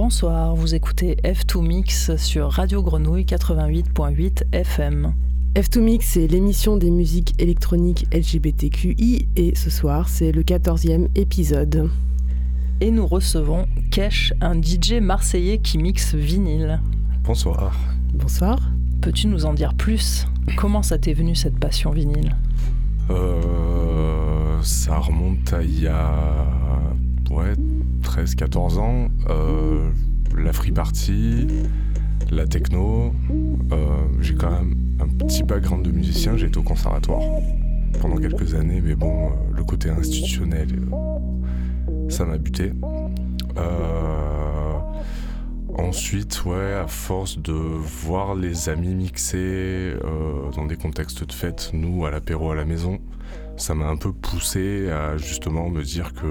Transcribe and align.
Bonsoir, 0.00 0.54
vous 0.54 0.76
écoutez 0.76 1.16
F2 1.24 1.60
Mix 1.60 2.14
sur 2.14 2.52
Radio 2.52 2.84
Grenouille 2.84 3.24
88.8 3.24 4.44
FM. 4.52 5.12
F2 5.56 5.80
Mix, 5.80 6.06
c'est 6.06 6.28
l'émission 6.28 6.76
des 6.76 6.92
musiques 6.92 7.34
électroniques 7.40 8.06
LGBTQI 8.14 9.26
et 9.34 9.56
ce 9.56 9.70
soir, 9.70 10.08
c'est 10.08 10.30
le 10.30 10.44
14e 10.44 11.08
épisode. 11.16 11.90
Et 12.80 12.92
nous 12.92 13.08
recevons 13.08 13.66
Kesh, 13.90 14.32
un 14.40 14.62
DJ 14.62 15.00
marseillais 15.02 15.58
qui 15.58 15.78
mixe 15.78 16.14
vinyle. 16.14 16.80
Bonsoir. 17.24 17.74
Bonsoir. 18.14 18.56
Peux-tu 19.00 19.26
nous 19.26 19.46
en 19.46 19.52
dire 19.52 19.74
plus? 19.74 20.28
Comment 20.56 20.84
ça 20.84 20.98
t'est 20.98 21.12
venu 21.12 21.34
cette 21.34 21.58
passion 21.58 21.90
vinyle? 21.90 22.36
Euh, 23.10 24.62
Ça 24.62 24.96
remonte 24.96 25.52
à 25.52 25.60
il 25.60 25.82
y 25.82 25.88
a 25.88 26.14
ouais, 27.32 27.54
13-14 28.08 28.78
ans. 28.78 29.08
Euh, 29.28 29.90
la 30.36 30.52
free 30.52 30.72
party, 30.72 31.46
la 32.30 32.46
techno. 32.46 33.12
Euh, 33.72 33.76
j'ai 34.20 34.34
quand 34.34 34.50
même 34.50 34.74
un 35.00 35.08
petit 35.08 35.42
background 35.42 35.84
de 35.84 35.90
musicien, 35.90 36.36
j'ai 36.36 36.46
été 36.46 36.58
au 36.58 36.62
conservatoire 36.62 37.22
pendant 38.00 38.16
quelques 38.16 38.54
années, 38.54 38.80
mais 38.84 38.94
bon, 38.94 39.30
le 39.54 39.64
côté 39.64 39.90
institutionnel, 39.90 40.68
ça 42.08 42.24
m'a 42.24 42.38
buté. 42.38 42.72
Ensuite, 45.78 46.44
ouais, 46.44 46.74
à 46.74 46.88
force 46.88 47.38
de 47.38 47.52
voir 47.52 48.34
les 48.34 48.68
amis 48.68 48.96
mixer 48.96 49.38
euh, 49.38 50.50
dans 50.56 50.66
des 50.66 50.76
contextes 50.76 51.24
de 51.24 51.32
fête, 51.32 51.70
nous 51.72 52.04
à 52.04 52.10
l'apéro 52.10 52.50
à 52.50 52.56
la 52.56 52.64
maison, 52.64 52.98
ça 53.56 53.76
m'a 53.76 53.86
un 53.86 53.96
peu 53.96 54.12
poussé 54.12 54.90
à 54.90 55.16
justement 55.16 55.70
me 55.70 55.84
dire 55.84 56.14
que 56.14 56.26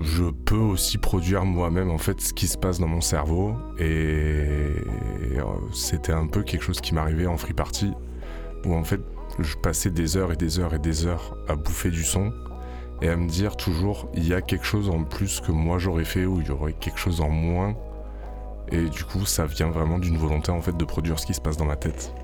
je 0.00 0.24
peux 0.24 0.56
aussi 0.56 0.98
produire 0.98 1.44
moi-même 1.44 1.90
en 1.90 1.98
fait 1.98 2.20
ce 2.20 2.32
qui 2.32 2.48
se 2.48 2.58
passe 2.58 2.80
dans 2.80 2.88
mon 2.88 3.00
cerveau 3.00 3.54
et 3.78 3.84
euh, 3.84 5.44
c'était 5.72 6.12
un 6.12 6.26
peu 6.26 6.42
quelque 6.42 6.62
chose 6.62 6.80
qui 6.80 6.94
m'arrivait 6.94 7.26
en 7.26 7.36
free 7.36 7.52
party 7.52 7.92
où 8.64 8.74
en 8.74 8.84
fait 8.84 9.00
je 9.38 9.56
passais 9.56 9.90
des 9.90 10.16
heures 10.16 10.32
et 10.32 10.36
des 10.36 10.58
heures 10.58 10.74
et 10.74 10.78
des 10.78 11.06
heures 11.06 11.36
à 11.48 11.54
bouffer 11.54 11.90
du 11.90 12.02
son 12.02 12.32
et 13.02 13.08
à 13.08 13.16
me 13.16 13.28
dire 13.28 13.56
toujours 13.56 14.08
il 14.14 14.26
y 14.26 14.34
a 14.34 14.40
quelque 14.40 14.64
chose 14.64 14.88
en 14.88 15.04
plus 15.04 15.40
que 15.40 15.52
moi 15.52 15.78
j'aurais 15.78 16.04
fait 16.04 16.26
ou 16.26 16.40
il 16.40 16.46
y 16.46 16.50
aurait 16.50 16.72
quelque 16.72 16.98
chose 16.98 17.20
en 17.20 17.28
moins. 17.28 17.76
Et 18.72 18.88
du 18.88 19.04
coup, 19.04 19.26
ça 19.26 19.44
vient 19.44 19.68
vraiment 19.68 19.98
d'une 19.98 20.16
volonté 20.16 20.50
en 20.50 20.62
fait 20.62 20.76
de 20.76 20.84
produire 20.84 21.18
ce 21.18 21.26
qui 21.26 21.34
se 21.34 21.40
passe 21.40 21.58
dans 21.58 21.66
ma 21.66 21.76
tête 21.76 22.14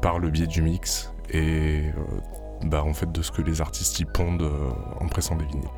par 0.00 0.20
le 0.20 0.30
biais 0.30 0.46
du 0.46 0.62
mix 0.62 1.12
et 1.30 1.82
euh, 1.88 2.64
bah 2.64 2.84
en 2.84 2.94
fait 2.94 3.10
de 3.10 3.22
ce 3.22 3.32
que 3.32 3.42
les 3.42 3.60
artistes 3.60 3.98
y 3.98 4.04
pondent 4.04 4.42
euh, 4.42 4.70
en 5.00 5.08
pressant 5.08 5.34
des 5.34 5.44
vinyles. 5.44 5.68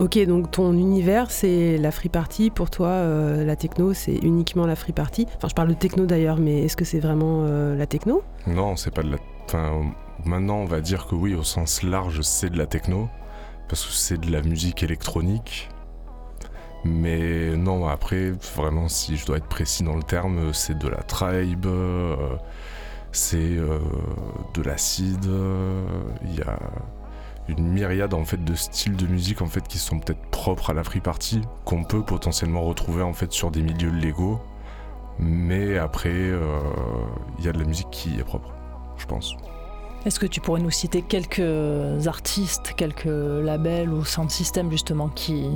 Ok, 0.00 0.18
donc 0.26 0.50
ton 0.50 0.72
univers 0.72 1.30
c'est 1.30 1.78
la 1.78 1.90
free 1.90 2.08
party. 2.08 2.50
Pour 2.50 2.70
toi, 2.70 2.88
euh, 2.88 3.44
la 3.44 3.56
techno 3.56 3.94
c'est 3.94 4.16
uniquement 4.16 4.66
la 4.66 4.76
free 4.76 4.92
party. 4.92 5.26
Enfin, 5.36 5.48
je 5.48 5.54
parle 5.54 5.68
de 5.68 5.74
techno 5.74 6.06
d'ailleurs, 6.06 6.38
mais 6.38 6.64
est-ce 6.64 6.76
que 6.76 6.84
c'est 6.84 7.00
vraiment 7.00 7.44
la 7.44 7.86
techno? 7.86 8.22
Non, 8.46 8.76
c'est 8.76 8.92
pas 8.92 9.02
de 9.02 9.10
la. 9.10 9.18
Enfin, 9.46 9.92
Maintenant, 10.24 10.56
on 10.56 10.64
va 10.64 10.80
dire 10.80 11.06
que 11.06 11.14
oui, 11.14 11.34
au 11.34 11.42
sens 11.42 11.82
large, 11.82 12.22
c'est 12.22 12.48
de 12.48 12.56
la 12.56 12.66
techno, 12.66 13.10
parce 13.68 13.84
que 13.84 13.92
c'est 13.92 14.18
de 14.18 14.32
la 14.32 14.40
musique 14.40 14.82
électronique. 14.82 15.68
Mais 16.84 17.56
non, 17.56 17.86
après, 17.86 18.32
vraiment, 18.56 18.88
si 18.88 19.16
je 19.16 19.26
dois 19.26 19.36
être 19.36 19.48
précis 19.48 19.82
dans 19.82 19.96
le 19.96 20.02
terme, 20.02 20.54
c'est 20.54 20.78
de 20.78 20.88
la 20.88 21.02
tribe, 21.02 21.66
euh, 21.66 22.16
c'est 23.12 23.36
euh, 23.36 23.78
de 24.54 24.62
l'acide. 24.62 25.28
Il 26.24 26.36
y 26.36 26.42
a 26.42 26.58
une 27.48 27.68
myriade 27.68 28.14
en 28.14 28.24
fait 28.24 28.42
de 28.42 28.54
styles 28.54 28.96
de 28.96 29.06
musique 29.06 29.42
en 29.42 29.46
fait 29.46 29.66
qui 29.66 29.78
sont 29.78 29.98
peut-être 29.98 30.24
propres 30.30 30.70
à 30.70 30.74
la 30.74 30.84
free 30.84 31.00
party, 31.00 31.42
qu'on 31.64 31.84
peut 31.84 32.02
potentiellement 32.02 32.62
retrouver 32.62 33.02
en 33.02 33.12
fait 33.12 33.32
sur 33.32 33.50
des 33.50 33.62
milieux 33.62 33.90
légaux. 33.90 34.40
Mais 35.18 35.78
après, 35.78 36.10
euh, 36.12 36.58
il 37.38 37.44
y 37.44 37.48
a 37.48 37.52
de 37.52 37.58
la 37.58 37.64
musique 37.64 37.90
qui 37.90 38.18
est 38.18 38.24
propre, 38.24 38.52
je 38.96 39.06
pense. 39.06 39.36
Est-ce 40.04 40.18
que 40.18 40.26
tu 40.26 40.40
pourrais 40.40 40.60
nous 40.60 40.70
citer 40.70 41.02
quelques 41.02 42.06
artistes, 42.06 42.74
quelques 42.76 43.04
labels 43.06 43.88
ou 43.88 44.04
sound 44.04 44.30
systems 44.30 44.70
justement 44.70 45.08
qui, 45.08 45.48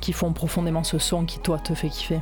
qui 0.00 0.12
font 0.12 0.32
profondément 0.32 0.84
ce 0.84 0.98
son 0.98 1.24
qui 1.24 1.40
toi 1.40 1.58
te 1.58 1.74
fait 1.74 1.88
kiffer? 1.88 2.20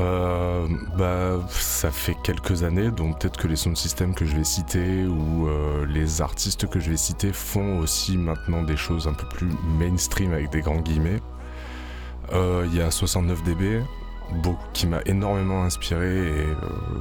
Euh, 0.00 0.68
bah, 0.96 1.40
ça 1.48 1.90
fait 1.90 2.16
quelques 2.22 2.62
années, 2.62 2.90
donc 2.90 3.18
peut-être 3.18 3.36
que 3.36 3.48
les 3.48 3.56
sound 3.56 3.76
systems 3.76 4.14
que 4.14 4.24
je 4.24 4.36
vais 4.36 4.44
citer 4.44 5.04
ou 5.04 5.48
euh, 5.48 5.86
les 5.86 6.22
artistes 6.22 6.68
que 6.68 6.78
je 6.78 6.90
vais 6.90 6.96
citer 6.96 7.32
font 7.32 7.78
aussi 7.80 8.16
maintenant 8.16 8.62
des 8.62 8.76
choses 8.76 9.08
un 9.08 9.12
peu 9.12 9.26
plus 9.26 9.50
mainstream 9.78 10.32
avec 10.32 10.50
des 10.50 10.60
grands 10.60 10.80
guillemets. 10.80 11.20
Euh, 12.32 12.64
il 12.66 12.76
y 12.76 12.80
a 12.80 12.92
69 12.92 13.42
dB, 13.42 13.82
qui 14.72 14.86
m'a 14.86 15.00
énormément 15.06 15.64
inspiré 15.64 16.28
et 16.28 16.46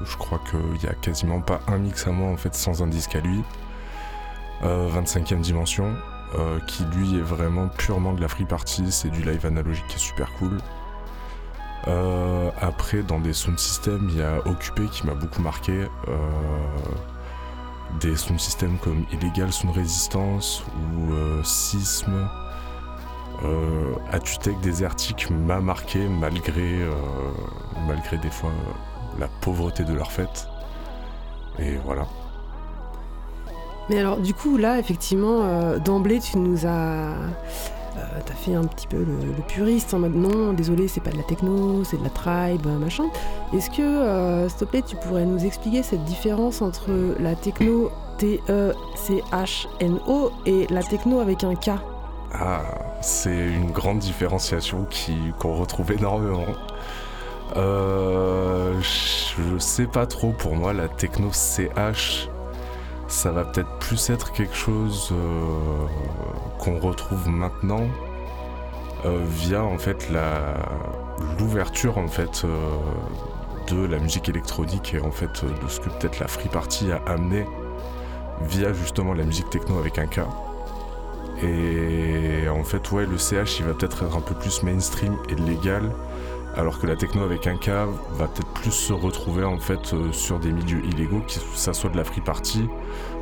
je 0.06 0.18
crois 0.18 0.40
qu'il 0.50 0.80
n'y 0.82 0.88
a 0.88 0.96
quasiment 0.96 1.42
pas 1.42 1.60
un 1.68 1.78
mix 1.78 2.08
à 2.08 2.12
moi 2.12 2.32
en 2.32 2.38
fait 2.38 2.56
sans 2.56 2.82
un 2.82 2.88
disque 2.88 3.16
à 3.16 3.20
lui. 3.20 3.44
25e 4.64 5.34
euh, 5.34 5.40
dimension, 5.42 5.94
qui 6.66 6.84
lui 6.96 7.20
est 7.20 7.22
vraiment 7.22 7.68
purement 7.68 8.14
de 8.14 8.22
la 8.22 8.28
free 8.28 8.46
party, 8.46 8.92
c'est 8.92 9.10
du 9.10 9.22
live 9.22 9.46
analogique 9.46 9.86
qui 9.88 9.98
est 9.98 10.00
super 10.00 10.32
cool. 10.40 10.58
Après, 12.60 13.04
dans 13.04 13.20
des 13.20 13.34
sound 13.34 13.60
systems, 13.60 14.10
il 14.10 14.18
y 14.18 14.22
a 14.22 14.46
Occupé 14.48 14.86
qui 14.92 15.06
m'a 15.06 15.14
beaucoup 15.14 15.42
marqué. 15.42 15.88
des 18.02 18.16
sound 18.16 18.40
systems 18.40 18.78
comme 18.80 19.06
Illegal 19.14 19.52
Sound 19.52 19.76
Resistance 19.76 20.64
ou 20.98 21.44
Sisme 21.44 22.28
euh, 23.44 23.94
Atutec 24.12 24.60
désertique 24.62 25.30
m'a 25.30 25.60
marqué 25.60 26.08
malgré, 26.08 26.82
euh, 26.82 26.92
malgré 27.88 28.18
des 28.18 28.30
fois 28.30 28.50
euh, 28.50 29.20
la 29.20 29.28
pauvreté 29.28 29.84
de 29.84 29.94
leur 29.94 30.12
fête. 30.12 30.48
Et 31.60 31.76
voilà. 31.86 32.08
Mais 33.90 34.00
alors 34.00 34.18
du 34.18 34.34
coup 34.34 34.58
là 34.58 34.80
effectivement 34.80 35.44
euh, 35.44 35.78
d'emblée 35.80 36.20
tu 36.20 36.38
nous 36.38 36.66
as 36.66 37.14
t'as 38.26 38.34
fait 38.34 38.56
un 38.56 38.66
petit 38.66 38.88
peu 38.88 38.98
le, 38.98 39.42
puriste 39.48 39.94
en 39.94 40.00
mode 40.00 40.16
non 40.16 40.54
désolé 40.54 40.88
c'est 40.88 41.02
pas 41.02 41.12
de 41.12 41.18
la 41.18 41.24
techno 41.24 41.84
c'est 41.84 41.98
de 41.98 42.04
la 42.04 42.10
tribe 42.10 42.66
machin 42.80 43.06
est-ce 43.54 43.70
que 43.70 44.48
s'il 44.50 44.60
te 44.60 44.66
plaît 44.66 44.84
tu 44.86 44.96
pourrais 44.98 45.26
nous 45.26 45.46
expliquer 45.46 45.84
cette 45.84 46.04
différence 46.04 46.62
entre 46.62 46.90
la 47.20 47.36
techno 47.36 47.92
T 48.18 48.42
E 48.50 48.74
C 48.96 49.22
H 49.32 49.68
N 49.80 50.00
O 50.08 50.32
et 50.46 50.66
la 50.70 50.82
techno 50.82 51.20
avec 51.20 51.44
un 51.44 51.56
K? 51.56 51.72
Ah, 52.34 52.62
c'est 53.02 53.30
une 53.30 53.72
grande 53.72 54.00
différenciation 54.00 54.88
qu'on 55.40 55.56
retrouve 55.56 55.92
énormément. 55.92 56.46
Euh, 57.56 58.74
je 58.82 59.58
sais 59.58 59.86
pas 59.86 60.06
trop 60.06 60.32
pour 60.32 60.56
moi, 60.56 60.74
la 60.74 60.88
techno 60.88 61.30
CH, 61.32 62.28
ça 63.08 63.32
va 63.32 63.46
peut-être 63.46 63.80
plus 63.80 64.10
être 64.10 64.34
quelque 64.34 64.56
chose 64.56 65.10
euh, 65.14 66.17
qu'on 66.68 66.80
retrouve 66.80 67.30
maintenant 67.30 67.88
euh, 69.06 69.24
via 69.30 69.64
en 69.64 69.78
fait 69.78 70.10
l'ouverture 71.40 71.98
en 71.98 72.08
fait 72.08 72.46
de 73.70 73.86
la 73.86 74.00
musique 74.00 74.28
électronique 74.28 74.94
et 74.94 75.00
en 75.00 75.12
fait 75.12 75.46
de 75.46 75.68
ce 75.70 75.80
que 75.80 75.90
peut-être 75.90 76.20
la 76.20 76.28
free 76.28 76.50
party 76.50 76.92
a 76.92 77.02
amené 77.10 77.46
via 78.42 78.74
justement 78.74 79.14
la 79.14 79.24
musique 79.24 79.50
techno 79.50 79.80
avec 79.80 79.98
un 79.98 80.08
cas. 80.08 80.28
Et 81.44 82.50
en 82.50 82.64
fait, 82.64 82.92
ouais, 82.92 83.06
le 83.06 83.18
CH, 83.18 83.60
il 83.60 83.66
va 83.66 83.74
peut-être 83.74 84.04
être 84.04 84.16
un 84.16 84.22
peu 84.22 84.34
plus 84.34 84.64
mainstream 84.64 85.18
et 85.30 85.36
légal, 85.36 85.92
alors 86.56 86.80
que 86.80 86.88
la 86.88 86.96
techno 86.96 87.24
avec 87.24 87.46
un 87.46 87.58
K 87.58 87.70
va 87.70 88.28
peut-être 88.28 88.52
plus 88.54 88.72
se 88.72 88.92
retrouver 88.92 89.44
en 89.44 89.60
fait 89.60 89.94
euh, 89.94 90.12
sur 90.12 90.40
des 90.40 90.52
milieux 90.52 90.84
illégaux, 90.84 91.22
que 91.22 91.34
ça 91.56 91.74
soit 91.74 91.92
de 91.92 91.98
la 91.98 92.04
free 92.04 92.22
party 92.22 92.68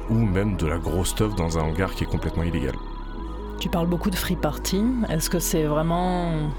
ou 0.10 0.16
même 0.16 0.56
de 0.56 0.68
la 0.68 0.78
grosse 0.78 1.10
stuff 1.10 1.36
dans 1.36 1.58
un 1.58 1.64
hangar 1.64 1.94
qui 1.94 2.06
est 2.06 2.08
complètement 2.10 2.44
illégal. 2.44 2.76
Tu 3.60 3.70
parles 3.70 3.88
beaucoup 3.88 4.10
de 4.10 4.16
free 4.16 4.36
party. 4.36 4.84
Est-ce 5.10 5.30
que 5.30 5.40
c'est 5.40 5.64
vraiment 5.64 6.50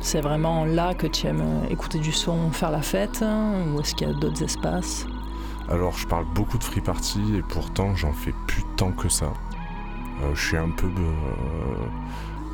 c'est 0.00 0.20
vraiment 0.20 0.64
là 0.66 0.94
que 0.94 1.06
tu 1.06 1.26
aimes 1.26 1.62
écouter 1.70 1.98
du 1.98 2.12
son, 2.12 2.50
faire 2.50 2.70
la 2.70 2.82
fête, 2.82 3.24
ou 3.72 3.80
est-ce 3.80 3.94
qu'il 3.94 4.06
y 4.06 4.10
a 4.10 4.12
d'autres 4.12 4.42
espaces? 4.42 5.06
Alors, 5.68 5.96
je 5.96 6.06
parle 6.06 6.26
beaucoup 6.34 6.58
de 6.58 6.64
free 6.64 6.82
party 6.82 7.36
et 7.38 7.42
pourtant 7.42 7.94
j'en 7.94 8.12
fais 8.12 8.34
plus 8.46 8.62
tant 8.76 8.92
que 8.92 9.08
ça. 9.08 9.32
Euh, 10.22 10.34
je 10.34 10.46
suis 10.46 10.56
un 10.58 10.68
peu. 10.70 10.86
Euh, 10.86 11.86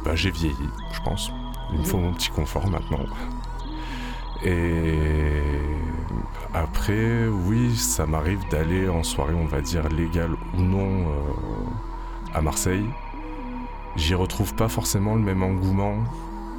bah, 0.04 0.14
j'ai 0.14 0.30
vieilli, 0.30 0.68
je 0.92 1.00
pense. 1.02 1.32
Il 1.72 1.80
me 1.80 1.84
faut 1.84 1.98
mon 1.98 2.12
petit 2.12 2.30
confort 2.30 2.68
maintenant. 2.68 3.04
Et 4.44 5.60
après, 6.54 7.26
oui, 7.26 7.76
ça 7.76 8.06
m'arrive 8.06 8.40
d'aller 8.48 8.88
en 8.88 9.02
soirée, 9.02 9.34
on 9.34 9.46
va 9.46 9.60
dire 9.60 9.88
légale 9.88 10.36
ou 10.56 10.60
non, 10.60 11.08
euh, 11.08 12.34
à 12.34 12.40
Marseille. 12.40 12.86
J'y 13.96 14.14
retrouve 14.14 14.54
pas 14.54 14.68
forcément 14.68 15.14
le 15.14 15.20
même 15.20 15.42
engouement. 15.42 15.96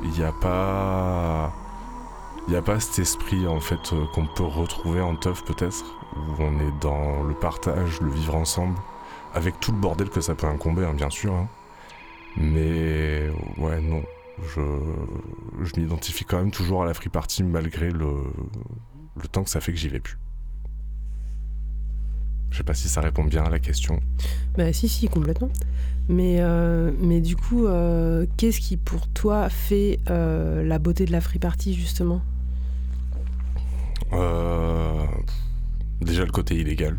Il 0.03 0.11
n'y 0.11 0.23
a 0.23 0.31
pas. 0.31 1.53
Il 2.47 2.55
a 2.55 2.61
pas 2.61 2.79
cet 2.79 2.99
esprit 2.99 3.47
en 3.47 3.59
fait 3.59 3.93
qu'on 4.13 4.25
peut 4.25 4.43
retrouver 4.43 4.99
en 4.99 5.15
teuf 5.15 5.43
peut-être, 5.43 5.85
où 6.15 6.41
on 6.41 6.59
est 6.59 6.79
dans 6.81 7.23
le 7.23 7.33
partage, 7.33 8.01
le 8.01 8.09
vivre 8.09 8.35
ensemble 8.35 8.75
avec 9.33 9.59
tout 9.59 9.71
le 9.71 9.77
bordel 9.77 10.09
que 10.09 10.21
ça 10.21 10.35
peut 10.35 10.47
incomber, 10.47 10.83
hein, 10.83 10.93
bien 10.93 11.09
sûr. 11.09 11.33
Hein. 11.33 11.47
Mais 12.37 13.29
ouais, 13.57 13.79
non. 13.79 14.03
Je, 14.55 14.61
je 15.61 15.79
m'identifie 15.79 16.25
quand 16.25 16.37
même 16.37 16.51
toujours 16.51 16.83
à 16.83 16.85
la 16.85 16.93
free 16.93 17.09
party 17.09 17.43
malgré 17.43 17.91
le 17.91 18.23
temps 19.31 19.43
que 19.43 19.49
ça 19.49 19.61
fait 19.61 19.71
que 19.71 19.77
j'y 19.77 19.89
vais 19.89 19.99
plus. 19.99 20.17
Je 22.51 22.57
sais 22.57 22.63
pas 22.63 22.73
si 22.73 22.89
ça 22.89 23.01
répond 23.01 23.23
bien 23.23 23.43
à 23.43 23.49
la 23.49 23.59
question. 23.59 23.99
Bah 24.57 24.71
si, 24.73 24.89
si, 24.89 25.07
complètement. 25.07 25.49
Mais, 26.09 26.37
euh, 26.39 26.91
mais 26.99 27.21
du 27.21 27.37
coup, 27.37 27.65
euh, 27.65 28.25
qu'est-ce 28.35 28.59
qui 28.59 28.75
pour 28.75 29.07
toi 29.07 29.49
fait 29.49 29.99
euh, 30.09 30.61
la 30.63 30.77
beauté 30.77 31.05
de 31.05 31.11
la 31.11 31.21
free 31.21 31.39
party 31.39 31.73
justement? 31.73 32.21
Déjà 36.01 36.25
le 36.25 36.31
côté 36.31 36.55
illégal. 36.55 36.97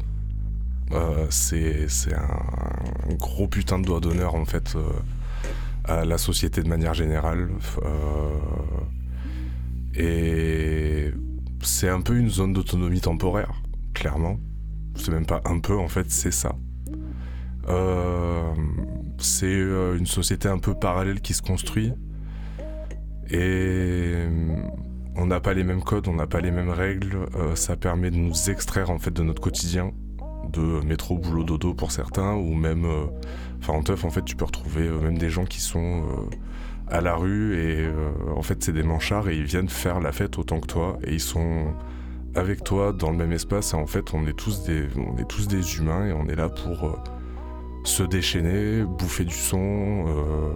c'est 1.28 1.86
un, 2.14 3.14
gros 3.16 3.46
putain 3.46 3.78
de 3.78 3.84
doigt 3.84 4.00
d'honneur 4.00 4.34
en 4.34 4.46
fait 4.46 4.74
à 5.84 6.06
la 6.06 6.16
société 6.16 6.62
de 6.62 6.68
manière 6.68 6.94
générale. 6.94 7.50
et 9.94 11.12
c'est 11.60 11.90
un 11.90 12.00
peu 12.00 12.16
une 12.16 12.30
zone 12.30 12.54
d'autonomie 12.54 13.02
temporaire, 13.02 13.52
clairement 13.92 14.38
c'est 15.02 15.12
même 15.12 15.26
pas 15.26 15.40
un 15.44 15.58
peu 15.58 15.76
en 15.76 15.88
fait, 15.88 16.10
c'est 16.10 16.30
ça. 16.30 16.54
Euh, 17.68 18.52
c'est 19.18 19.46
euh, 19.46 19.96
une 19.96 20.06
société 20.06 20.48
un 20.48 20.58
peu 20.58 20.74
parallèle 20.74 21.20
qui 21.20 21.32
se 21.32 21.42
construit 21.42 21.92
et 23.30 23.36
euh, 23.38 24.56
on 25.14 25.26
n'a 25.26 25.40
pas 25.40 25.54
les 25.54 25.62
mêmes 25.62 25.82
codes, 25.82 26.08
on 26.08 26.14
n'a 26.14 26.26
pas 26.26 26.40
les 26.40 26.50
mêmes 26.50 26.70
règles. 26.70 27.26
ça 27.54 27.76
permet 27.76 28.10
de 28.10 28.16
nous 28.16 28.50
extraire 28.50 28.90
en 28.90 28.98
fait 28.98 29.12
de 29.12 29.22
notre 29.22 29.40
quotidien, 29.40 29.92
de 30.50 30.84
métro, 30.84 31.18
boulot, 31.18 31.44
dodo 31.44 31.74
pour 31.74 31.92
certains, 31.92 32.34
ou 32.34 32.54
même, 32.54 32.86
enfin 33.60 33.74
en 33.74 33.82
teuf 33.82 34.04
en 34.04 34.10
fait, 34.10 34.24
tu 34.24 34.36
peux 34.36 34.46
retrouver 34.46 34.88
même 34.88 35.18
des 35.18 35.28
gens 35.28 35.44
qui 35.44 35.60
sont 35.60 36.04
à 36.88 37.00
la 37.00 37.14
rue 37.14 37.58
et 37.58 37.88
en 38.34 38.42
fait 38.42 38.64
c'est 38.64 38.72
des 38.72 38.82
manchards 38.82 39.28
et 39.28 39.36
ils 39.36 39.44
viennent 39.44 39.68
faire 39.68 40.00
la 40.00 40.12
fête 40.12 40.38
autant 40.38 40.60
que 40.60 40.66
toi 40.66 40.98
et 41.04 41.12
ils 41.12 41.20
sont 41.20 41.74
avec 42.34 42.64
toi 42.64 42.92
dans 42.92 43.10
le 43.10 43.16
même 43.16 43.32
espace 43.32 43.72
et 43.72 43.76
en 43.76 43.86
fait 43.86 44.14
on 44.14 44.26
est 44.26 44.32
tous 44.32 44.64
des, 44.64 44.86
on 44.96 45.16
est 45.18 45.28
tous 45.28 45.48
des 45.48 45.76
humains 45.76 46.06
et 46.06 46.12
on 46.12 46.26
est 46.26 46.34
là 46.34 46.48
pour 46.48 46.84
euh, 46.84 46.96
se 47.84 48.02
déchaîner, 48.02 48.82
bouffer 48.82 49.24
du 49.24 49.34
son, 49.34 50.04
euh, 50.08 50.54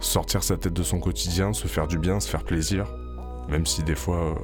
sortir 0.00 0.42
sa 0.42 0.56
tête 0.56 0.72
de 0.72 0.82
son 0.82 0.98
quotidien, 0.98 1.52
se 1.52 1.68
faire 1.68 1.86
du 1.86 1.98
bien, 1.98 2.20
se 2.20 2.28
faire 2.28 2.44
plaisir, 2.44 2.86
même 3.48 3.66
si 3.66 3.82
des 3.82 3.94
fois 3.94 4.16
euh, 4.16 4.34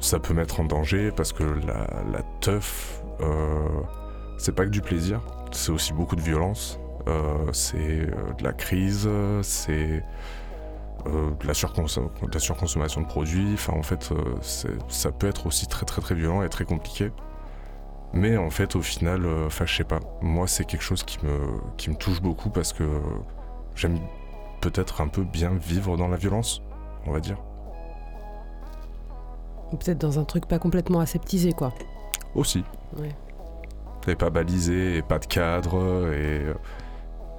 ça 0.00 0.18
peut 0.18 0.34
mettre 0.34 0.60
en 0.60 0.64
danger 0.64 1.10
parce 1.14 1.32
que 1.32 1.44
la, 1.44 1.86
la 2.12 2.22
teuf 2.40 3.00
c'est 4.36 4.54
pas 4.54 4.64
que 4.64 4.70
du 4.70 4.80
plaisir, 4.82 5.20
c'est 5.52 5.70
aussi 5.70 5.92
beaucoup 5.92 6.16
de 6.16 6.20
violence, 6.20 6.78
c'est 7.52 8.06
de 8.06 8.42
la 8.42 8.52
crise, 8.52 9.08
c'est 9.42 10.02
euh, 11.06 11.30
de, 11.30 11.46
la 11.46 11.54
la 12.32 12.38
surconsommation 12.38 13.00
de 13.02 13.06
produits. 13.06 13.52
Enfin, 13.54 13.74
en 13.74 13.82
fait, 13.82 14.10
euh, 14.12 14.36
ça 14.88 15.12
peut 15.12 15.26
être 15.26 15.46
aussi 15.46 15.66
très 15.66 15.84
très 15.84 16.00
très 16.00 16.14
violent 16.14 16.42
et 16.42 16.48
très 16.48 16.64
compliqué. 16.64 17.10
Mais 18.12 18.36
en 18.36 18.50
fait, 18.50 18.76
au 18.76 18.82
final, 18.82 19.24
euh, 19.24 19.46
enfin, 19.46 19.66
je 19.66 19.74
sais 19.74 19.84
pas. 19.84 20.00
Moi, 20.22 20.46
c'est 20.46 20.64
quelque 20.64 20.82
chose 20.82 21.02
qui 21.02 21.18
me, 21.24 21.38
qui 21.76 21.90
me 21.90 21.96
touche 21.96 22.22
beaucoup 22.22 22.48
parce 22.48 22.72
que 22.72 22.84
j'aime 23.74 23.98
peut-être 24.60 25.00
un 25.00 25.08
peu 25.08 25.22
bien 25.22 25.50
vivre 25.54 25.96
dans 25.96 26.08
la 26.08 26.16
violence, 26.16 26.62
on 27.06 27.12
va 27.12 27.20
dire. 27.20 27.38
Ou 29.72 29.76
peut-être 29.76 29.98
dans 29.98 30.18
un 30.18 30.24
truc 30.24 30.46
pas 30.46 30.58
complètement 30.58 31.00
aseptisé, 31.00 31.52
quoi. 31.52 31.74
Aussi. 32.34 32.64
Ouais. 32.96 33.14
Et 34.06 34.14
pas 34.14 34.30
balisé, 34.30 34.98
et 34.98 35.02
pas 35.02 35.18
de 35.18 35.26
cadre, 35.26 36.12
et 36.12 36.44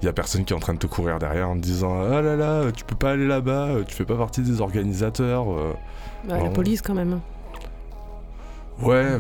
il 0.06 0.08
y 0.08 0.10
a 0.10 0.14
personne 0.14 0.46
qui 0.46 0.54
est 0.54 0.56
en 0.56 0.60
train 0.60 0.76
de 0.76 0.80
te 0.80 0.86
courir 0.86 1.18
derrière 1.18 1.50
en 1.50 1.56
te 1.56 1.62
disant 1.62 2.00
ah 2.00 2.22
là 2.22 2.36
là 2.36 2.72
tu 2.72 2.86
peux 2.86 2.96
pas 2.96 3.14
aller 3.14 3.26
là-bas 3.26 3.78
tu 3.88 3.96
fais 3.96 4.06
pas 4.06 4.16
partie 4.16 4.42
des 4.44 4.62
organisateurs 4.62 5.52
euh. 5.52 5.74
bah, 6.28 6.44
la 6.44 6.52
police 6.52 6.84
quand 6.84 6.94
même 6.94 7.22
ouais 8.84 9.18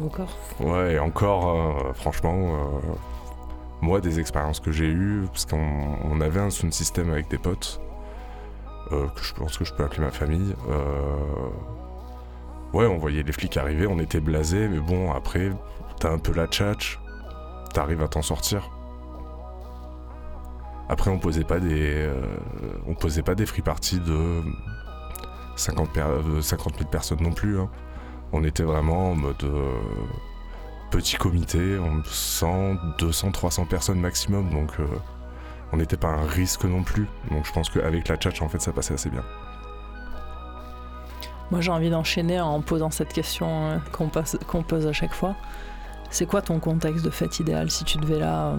et 0.00 0.02
encore 0.02 0.38
ouais 0.60 0.94
et 0.94 0.98
encore 0.98 1.48
euh, 1.50 1.92
franchement 1.92 2.34
euh, 2.34 2.80
moi 3.82 4.00
des 4.00 4.20
expériences 4.20 4.58
que 4.58 4.72
j'ai 4.72 4.88
eues 4.88 5.24
parce 5.30 5.44
qu'on 5.44 6.20
avait 6.22 6.40
un 6.40 6.48
sound 6.48 6.72
system 6.72 7.10
avec 7.10 7.28
des 7.28 7.38
potes 7.38 7.82
que 8.88 9.22
je 9.22 9.34
pense 9.34 9.58
que 9.58 9.66
je 9.66 9.74
peux 9.74 9.84
appeler 9.84 10.00
ma 10.00 10.10
famille 10.10 10.54
ouais 12.72 12.86
on 12.86 12.96
voyait 12.96 13.22
les 13.22 13.32
flics 13.32 13.58
arriver 13.58 13.86
on 13.86 13.98
était 13.98 14.20
blasés 14.20 14.66
mais 14.66 14.80
bon 14.80 15.12
après 15.12 15.52
t'as 16.00 16.10
un 16.10 16.18
peu 16.18 16.32
la 16.32 16.46
tchatch 16.46 16.98
t'arrives 17.74 18.02
à 18.02 18.08
t'en 18.08 18.22
sortir. 18.22 18.77
Après, 20.88 21.10
on 21.10 21.18
posait 21.18 21.44
pas 21.44 21.60
des, 21.60 22.06
euh, 22.06 22.14
on 22.86 22.94
posait 22.94 23.22
pas 23.22 23.34
des 23.34 23.44
free 23.44 23.62
parties 23.62 24.00
de 24.00 24.42
50, 25.56 25.90
50 26.40 26.78
000 26.78 26.88
personnes 26.88 27.20
non 27.20 27.32
plus. 27.32 27.60
Hein. 27.60 27.68
On 28.32 28.42
était 28.42 28.62
vraiment 28.62 29.10
en 29.10 29.14
mode 29.14 29.42
euh, 29.44 29.74
petit 30.90 31.16
comité, 31.16 31.78
en 31.78 32.02
100, 32.04 32.76
200, 32.98 33.32
300 33.32 33.66
personnes 33.66 34.00
maximum. 34.00 34.48
Donc, 34.50 34.70
euh, 34.80 34.86
on 35.72 35.76
n'était 35.76 35.98
pas 35.98 36.08
un 36.08 36.26
risque 36.26 36.64
non 36.64 36.82
plus. 36.82 37.06
Donc, 37.30 37.44
je 37.44 37.52
pense 37.52 37.68
qu'avec 37.68 38.08
la 38.08 38.16
tchatch, 38.16 38.40
en 38.40 38.48
fait, 38.48 38.60
ça 38.60 38.72
passait 38.72 38.94
assez 38.94 39.10
bien. 39.10 39.24
Moi, 41.50 41.60
j'ai 41.60 41.70
envie 41.70 41.90
d'enchaîner 41.90 42.40
en 42.40 42.60
posant 42.62 42.90
cette 42.90 43.12
question 43.12 43.80
qu'on 43.92 44.62
pose 44.62 44.86
à 44.86 44.92
chaque 44.92 45.14
fois. 45.14 45.34
C'est 46.10 46.26
quoi 46.26 46.40
ton 46.40 46.58
contexte 46.58 47.04
de 47.04 47.10
fête 47.10 47.40
idéal 47.40 47.70
si 47.70 47.84
tu 47.84 47.98
devais 47.98 48.18
là. 48.18 48.56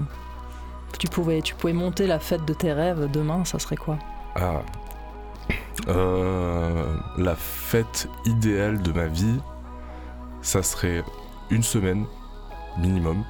Tu 0.97 1.07
pouvais, 1.07 1.41
tu 1.41 1.55
pouvais 1.55 1.73
monter 1.73 2.07
la 2.07 2.19
fête 2.19 2.45
de 2.45 2.53
tes 2.53 2.73
rêves 2.73 3.09
demain, 3.11 3.45
ça 3.45 3.59
serait 3.59 3.77
quoi? 3.77 3.97
Ah. 4.35 4.61
Euh, 5.87 6.97
la 7.17 7.35
fête 7.35 8.09
idéale 8.25 8.81
de 8.81 8.91
ma 8.91 9.07
vie, 9.07 9.39
ça 10.41 10.61
serait 10.63 11.03
une 11.49 11.63
semaine 11.63 12.05
minimum. 12.77 13.23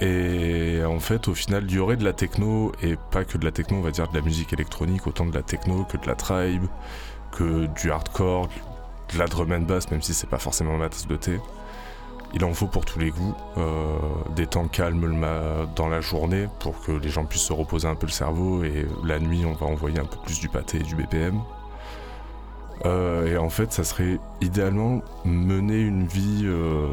Et 0.00 0.82
en 0.86 0.98
fait, 0.98 1.28
au 1.28 1.34
final, 1.34 1.64
il 1.68 1.74
y 1.74 1.78
aurait 1.78 1.98
de 1.98 2.04
la 2.04 2.14
techno, 2.14 2.72
et 2.82 2.96
pas 3.10 3.24
que 3.24 3.36
de 3.36 3.44
la 3.44 3.52
techno, 3.52 3.76
on 3.76 3.82
va 3.82 3.90
dire 3.90 4.08
de 4.08 4.16
la 4.16 4.22
musique 4.22 4.52
électronique, 4.52 5.06
autant 5.06 5.26
de 5.26 5.34
la 5.34 5.42
techno 5.42 5.84
que 5.84 5.98
de 5.98 6.06
la 6.06 6.14
tribe, 6.14 6.64
que 7.32 7.66
du 7.66 7.90
hardcore, 7.90 8.48
de 9.12 9.18
la 9.18 9.26
drum 9.26 9.52
and 9.52 9.60
bass, 9.62 9.90
même 9.90 10.00
si 10.00 10.14
c'est 10.14 10.28
pas 10.28 10.38
forcément 10.38 10.76
ma 10.78 10.88
tasse 10.88 11.06
de 11.06 11.16
thé. 11.16 11.38
Il 12.32 12.44
en 12.44 12.54
faut 12.54 12.66
pour 12.66 12.84
tous 12.84 12.98
les 12.98 13.10
goûts, 13.10 13.34
euh, 13.58 13.98
des 14.36 14.46
temps 14.46 14.68
calmes 14.68 15.20
dans 15.74 15.88
la 15.88 16.00
journée 16.00 16.46
pour 16.60 16.80
que 16.80 16.92
les 16.92 17.08
gens 17.08 17.24
puissent 17.24 17.42
se 17.42 17.52
reposer 17.52 17.88
un 17.88 17.96
peu 17.96 18.06
le 18.06 18.12
cerveau 18.12 18.62
et 18.62 18.86
la 19.04 19.18
nuit 19.18 19.44
on 19.44 19.52
va 19.52 19.66
envoyer 19.66 19.98
un 19.98 20.04
peu 20.04 20.16
plus 20.24 20.38
du 20.38 20.48
pâté 20.48 20.78
et 20.78 20.82
du 20.82 20.94
BPM. 20.94 21.40
Euh, 22.86 23.26
et 23.26 23.36
en 23.36 23.50
fait 23.50 23.72
ça 23.72 23.82
serait 23.82 24.18
idéalement 24.40 25.02
mener 25.24 25.80
une 25.80 26.06
vie, 26.06 26.42
euh, 26.44 26.86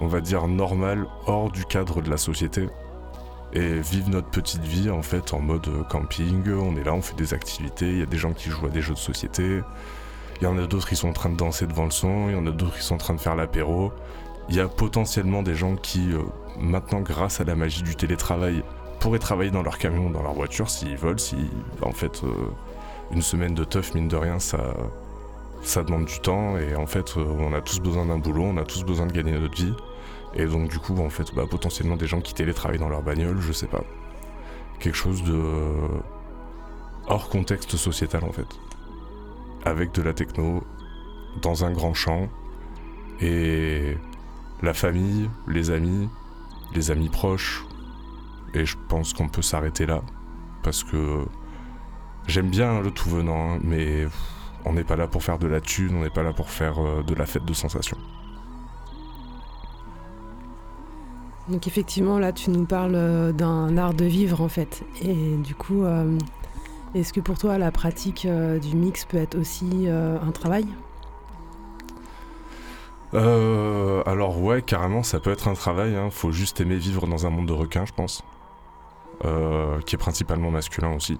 on 0.00 0.06
va 0.06 0.20
dire 0.20 0.48
normale, 0.48 1.06
hors 1.26 1.50
du 1.50 1.66
cadre 1.66 2.00
de 2.00 2.10
la 2.10 2.16
société 2.16 2.68
et 3.52 3.78
vivre 3.80 4.08
notre 4.08 4.30
petite 4.30 4.64
vie 4.64 4.90
en 4.90 5.02
fait 5.02 5.34
en 5.34 5.40
mode 5.40 5.68
camping, 5.88 6.50
on 6.50 6.74
est 6.76 6.84
là, 6.84 6.94
on 6.94 7.02
fait 7.02 7.14
des 7.16 7.34
activités, 7.34 7.88
il 7.88 7.98
y 7.98 8.02
a 8.02 8.06
des 8.06 8.16
gens 8.16 8.32
qui 8.32 8.48
jouent 8.48 8.66
à 8.66 8.70
des 8.70 8.80
jeux 8.80 8.94
de 8.94 8.98
société, 8.98 9.60
il 10.40 10.44
y 10.44 10.46
en 10.46 10.58
a 10.58 10.66
d'autres 10.66 10.88
qui 10.88 10.96
sont 10.96 11.08
en 11.08 11.12
train 11.12 11.30
de 11.30 11.36
danser 11.36 11.66
devant 11.66 11.84
le 11.84 11.92
son, 11.92 12.28
il 12.28 12.34
y 12.34 12.36
en 12.36 12.46
a 12.46 12.50
d'autres 12.50 12.76
qui 12.76 12.82
sont 12.82 12.94
en 12.94 12.98
train 12.98 13.14
de 13.14 13.20
faire 13.20 13.36
l'apéro, 13.36 13.92
il 14.48 14.56
y 14.56 14.60
a 14.60 14.68
potentiellement 14.68 15.42
des 15.42 15.54
gens 15.54 15.76
qui, 15.76 16.12
euh, 16.12 16.22
maintenant, 16.58 17.00
grâce 17.00 17.40
à 17.40 17.44
la 17.44 17.54
magie 17.54 17.82
du 17.82 17.96
télétravail, 17.96 18.62
pourraient 19.00 19.18
travailler 19.18 19.50
dans 19.50 19.62
leur 19.62 19.78
camion, 19.78 20.10
dans 20.10 20.22
leur 20.22 20.34
voiture 20.34 20.70
s'ils 20.70 20.96
veulent. 20.96 21.20
Si, 21.20 21.36
en 21.82 21.92
fait, 21.92 22.22
euh, 22.24 22.32
une 23.10 23.22
semaine 23.22 23.54
de 23.54 23.64
teuf, 23.64 23.94
mine 23.94 24.08
de 24.08 24.16
rien, 24.16 24.38
ça, 24.38 24.74
demande 25.82 26.04
du 26.04 26.20
temps. 26.20 26.58
Et 26.58 26.76
en 26.76 26.86
fait, 26.86 27.16
euh, 27.16 27.24
on 27.38 27.52
a 27.54 27.60
tous 27.60 27.80
besoin 27.80 28.06
d'un 28.06 28.18
boulot, 28.18 28.44
on 28.44 28.56
a 28.58 28.64
tous 28.64 28.84
besoin 28.84 29.06
de 29.06 29.12
gagner 29.12 29.32
notre 29.32 29.54
vie. 29.54 29.74
Et 30.34 30.46
donc, 30.46 30.68
du 30.68 30.78
coup, 30.78 30.98
en 30.98 31.10
fait, 31.10 31.34
bah, 31.34 31.44
potentiellement 31.48 31.96
des 31.96 32.06
gens 32.06 32.20
qui 32.20 32.34
télétravaillent 32.34 32.78
dans 32.78 32.88
leur 32.88 33.02
bagnole, 33.02 33.40
je 33.40 33.52
sais 33.52 33.68
pas. 33.68 33.84
Quelque 34.78 34.96
chose 34.96 35.22
de. 35.22 35.40
hors 37.06 37.28
contexte 37.28 37.76
sociétal, 37.76 38.24
en 38.24 38.32
fait. 38.32 38.48
Avec 39.64 39.92
de 39.92 40.02
la 40.02 40.12
techno, 40.12 40.62
dans 41.40 41.64
un 41.64 41.72
grand 41.72 41.94
champ. 41.94 42.28
Et 43.20 43.96
la 44.62 44.74
famille, 44.74 45.30
les 45.46 45.70
amis, 45.70 46.08
les 46.74 46.90
amis 46.90 47.08
proches. 47.08 47.64
Et 48.54 48.64
je 48.64 48.76
pense 48.88 49.12
qu'on 49.12 49.28
peut 49.28 49.42
s'arrêter 49.42 49.86
là. 49.86 50.02
Parce 50.62 50.84
que 50.84 51.24
j'aime 52.26 52.50
bien 52.50 52.80
le 52.80 52.90
tout 52.90 53.10
venant, 53.10 53.54
hein, 53.54 53.58
mais 53.62 54.06
on 54.64 54.72
n'est 54.72 54.84
pas 54.84 54.96
là 54.96 55.06
pour 55.06 55.22
faire 55.22 55.38
de 55.38 55.46
la 55.46 55.60
thune, 55.60 55.94
on 55.96 56.02
n'est 56.02 56.10
pas 56.10 56.22
là 56.22 56.32
pour 56.32 56.50
faire 56.50 56.78
euh, 56.78 57.02
de 57.02 57.14
la 57.14 57.26
fête 57.26 57.44
de 57.44 57.52
sensations. 57.52 57.98
Donc 61.48 61.66
effectivement, 61.66 62.18
là, 62.18 62.32
tu 62.32 62.50
nous 62.50 62.64
parles 62.64 62.94
euh, 62.94 63.32
d'un 63.32 63.76
art 63.76 63.92
de 63.92 64.06
vivre, 64.06 64.40
en 64.40 64.48
fait. 64.48 64.84
Et 65.02 65.36
du 65.36 65.54
coup, 65.54 65.82
euh, 65.82 66.18
est-ce 66.94 67.12
que 67.12 67.20
pour 67.20 67.36
toi, 67.36 67.58
la 67.58 67.70
pratique 67.70 68.26
du 68.26 68.76
mix 68.76 69.04
peut 69.04 69.18
être 69.18 69.36
aussi 69.36 69.88
un 69.88 70.30
travail? 70.30 70.64
Euh, 73.14 74.02
alors 74.06 74.40
ouais, 74.42 74.62
carrément, 74.62 75.02
ça 75.02 75.20
peut 75.20 75.30
être 75.30 75.48
un 75.48 75.54
travail. 75.54 75.94
Hein. 75.96 76.10
Faut 76.10 76.32
juste 76.32 76.60
aimer 76.60 76.76
vivre 76.76 77.06
dans 77.06 77.26
un 77.26 77.30
monde 77.30 77.46
de 77.46 77.52
requins, 77.52 77.86
je 77.86 77.92
pense. 77.92 78.24
euh, 79.24 79.80
qui 79.82 79.94
est 79.94 79.98
principalement 79.98 80.50
masculin 80.50 80.92
aussi. 80.94 81.18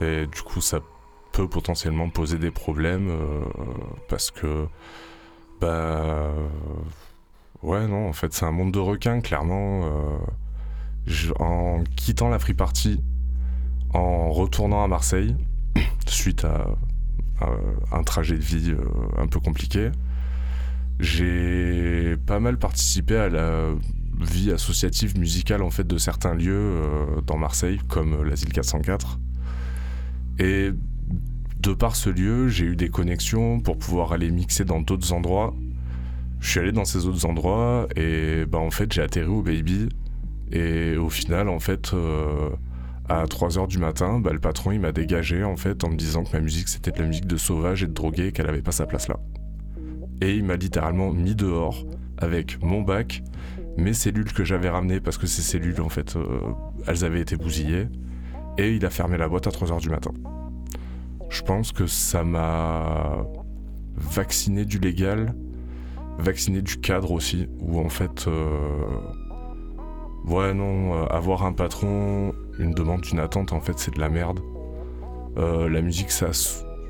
Et 0.00 0.26
du 0.26 0.42
coup, 0.42 0.60
ça 0.60 0.80
peut 1.32 1.48
potentiellement 1.48 2.08
poser 2.10 2.38
des 2.38 2.50
problèmes 2.50 3.08
euh, 3.10 3.40
parce 4.08 4.30
que, 4.30 4.66
bah, 5.60 6.30
ouais, 7.62 7.86
non, 7.86 8.08
en 8.08 8.12
fait, 8.12 8.32
c'est 8.32 8.44
un 8.44 8.50
monde 8.52 8.72
de 8.72 8.78
requins, 8.80 9.20
clairement. 9.20 9.82
en 11.38 11.84
quittant 11.96 12.28
la 12.28 12.38
free 12.38 12.54
party, 12.54 13.02
en 13.94 14.30
retournant 14.30 14.82
à 14.84 14.88
Marseille, 14.88 15.36
suite 16.06 16.44
à, 16.44 16.66
un 17.92 18.02
trajet 18.04 18.36
de 18.36 18.42
vie 18.42 18.74
un 19.18 19.26
peu 19.26 19.40
compliqué, 19.40 19.90
j'ai 21.00 22.16
pas 22.26 22.40
mal 22.40 22.58
participé 22.58 23.16
à 23.16 23.28
la 23.28 23.70
vie 24.20 24.52
associative 24.52 25.18
musicale 25.18 25.62
en 25.62 25.70
fait 25.70 25.86
de 25.86 25.98
certains 25.98 26.34
lieux 26.34 26.52
euh, 26.54 27.20
dans 27.26 27.36
Marseille 27.36 27.78
comme 27.88 28.22
l'asile 28.22 28.52
404 28.52 29.18
et 30.38 30.70
de 31.60 31.72
par 31.74 31.96
ce 31.96 32.10
lieu 32.10 32.48
j'ai 32.48 32.64
eu 32.66 32.76
des 32.76 32.88
connexions 32.88 33.60
pour 33.60 33.78
pouvoir 33.78 34.12
aller 34.12 34.30
mixer 34.30 34.64
dans 34.64 34.80
d'autres 34.80 35.12
endroits. 35.12 35.54
Je 36.40 36.50
suis 36.50 36.60
allé 36.60 36.72
dans 36.72 36.84
ces 36.84 37.06
autres 37.06 37.24
endroits 37.24 37.86
et 37.94 38.44
bah 38.46 38.58
en 38.58 38.70
fait 38.70 38.92
j'ai 38.92 39.02
atterri 39.02 39.28
au 39.28 39.42
Baby. 39.42 39.88
Et 40.50 40.96
au 40.96 41.08
final 41.08 41.48
en 41.48 41.60
fait 41.60 41.94
euh, 41.94 42.50
à 43.08 43.24
3h 43.24 43.68
du 43.68 43.78
matin 43.78 44.20
bah, 44.20 44.32
le 44.32 44.38
patron 44.38 44.72
il 44.72 44.80
m'a 44.80 44.92
dégagé 44.92 45.44
en 45.44 45.56
fait 45.56 45.84
en 45.84 45.90
me 45.90 45.96
disant 45.96 46.24
que 46.24 46.32
ma 46.32 46.40
musique 46.40 46.68
c'était 46.68 46.90
de 46.90 46.98
la 46.98 47.06
musique 47.06 47.26
de 47.26 47.36
sauvage 47.36 47.82
et 47.82 47.86
de 47.86 47.92
drogué 47.92 48.26
et 48.26 48.32
qu'elle 48.32 48.48
avait 48.48 48.62
pas 48.62 48.72
sa 48.72 48.86
place 48.86 49.08
là 49.08 49.18
et 50.22 50.36
il 50.36 50.44
m'a 50.44 50.54
littéralement 50.54 51.10
mis 51.10 51.34
dehors 51.34 51.84
avec 52.16 52.62
mon 52.62 52.82
bac, 52.82 53.24
mes 53.76 53.92
cellules 53.92 54.32
que 54.32 54.44
j'avais 54.44 54.68
ramenées 54.68 55.00
parce 55.00 55.18
que 55.18 55.26
ces 55.26 55.42
cellules 55.42 55.80
en 55.80 55.88
fait 55.88 56.14
euh, 56.14 56.40
elles 56.86 57.04
avaient 57.04 57.20
été 57.20 57.36
bousillées 57.36 57.88
et 58.56 58.72
il 58.72 58.86
a 58.86 58.90
fermé 58.90 59.18
la 59.18 59.28
boîte 59.28 59.48
à 59.48 59.50
3h 59.50 59.80
du 59.80 59.90
matin. 59.90 60.12
Je 61.28 61.42
pense 61.42 61.72
que 61.72 61.88
ça 61.88 62.22
m'a 62.22 63.26
vacciné 63.96 64.64
du 64.64 64.78
légal, 64.78 65.34
vacciné 66.18 66.62
du 66.62 66.76
cadre 66.76 67.10
aussi 67.10 67.48
où 67.58 67.80
en 67.80 67.88
fait 67.88 68.28
euh, 68.28 69.00
ouais 70.26 70.54
non 70.54 70.94
euh, 70.94 71.06
avoir 71.06 71.44
un 71.44 71.52
patron, 71.52 72.32
une 72.60 72.74
demande, 72.74 73.04
une 73.10 73.18
attente 73.18 73.52
en 73.52 73.60
fait 73.60 73.76
c'est 73.76 73.94
de 73.94 74.00
la 74.00 74.08
merde. 74.08 74.38
la 75.36 75.82
musique 75.82 76.12
ça 76.12 76.32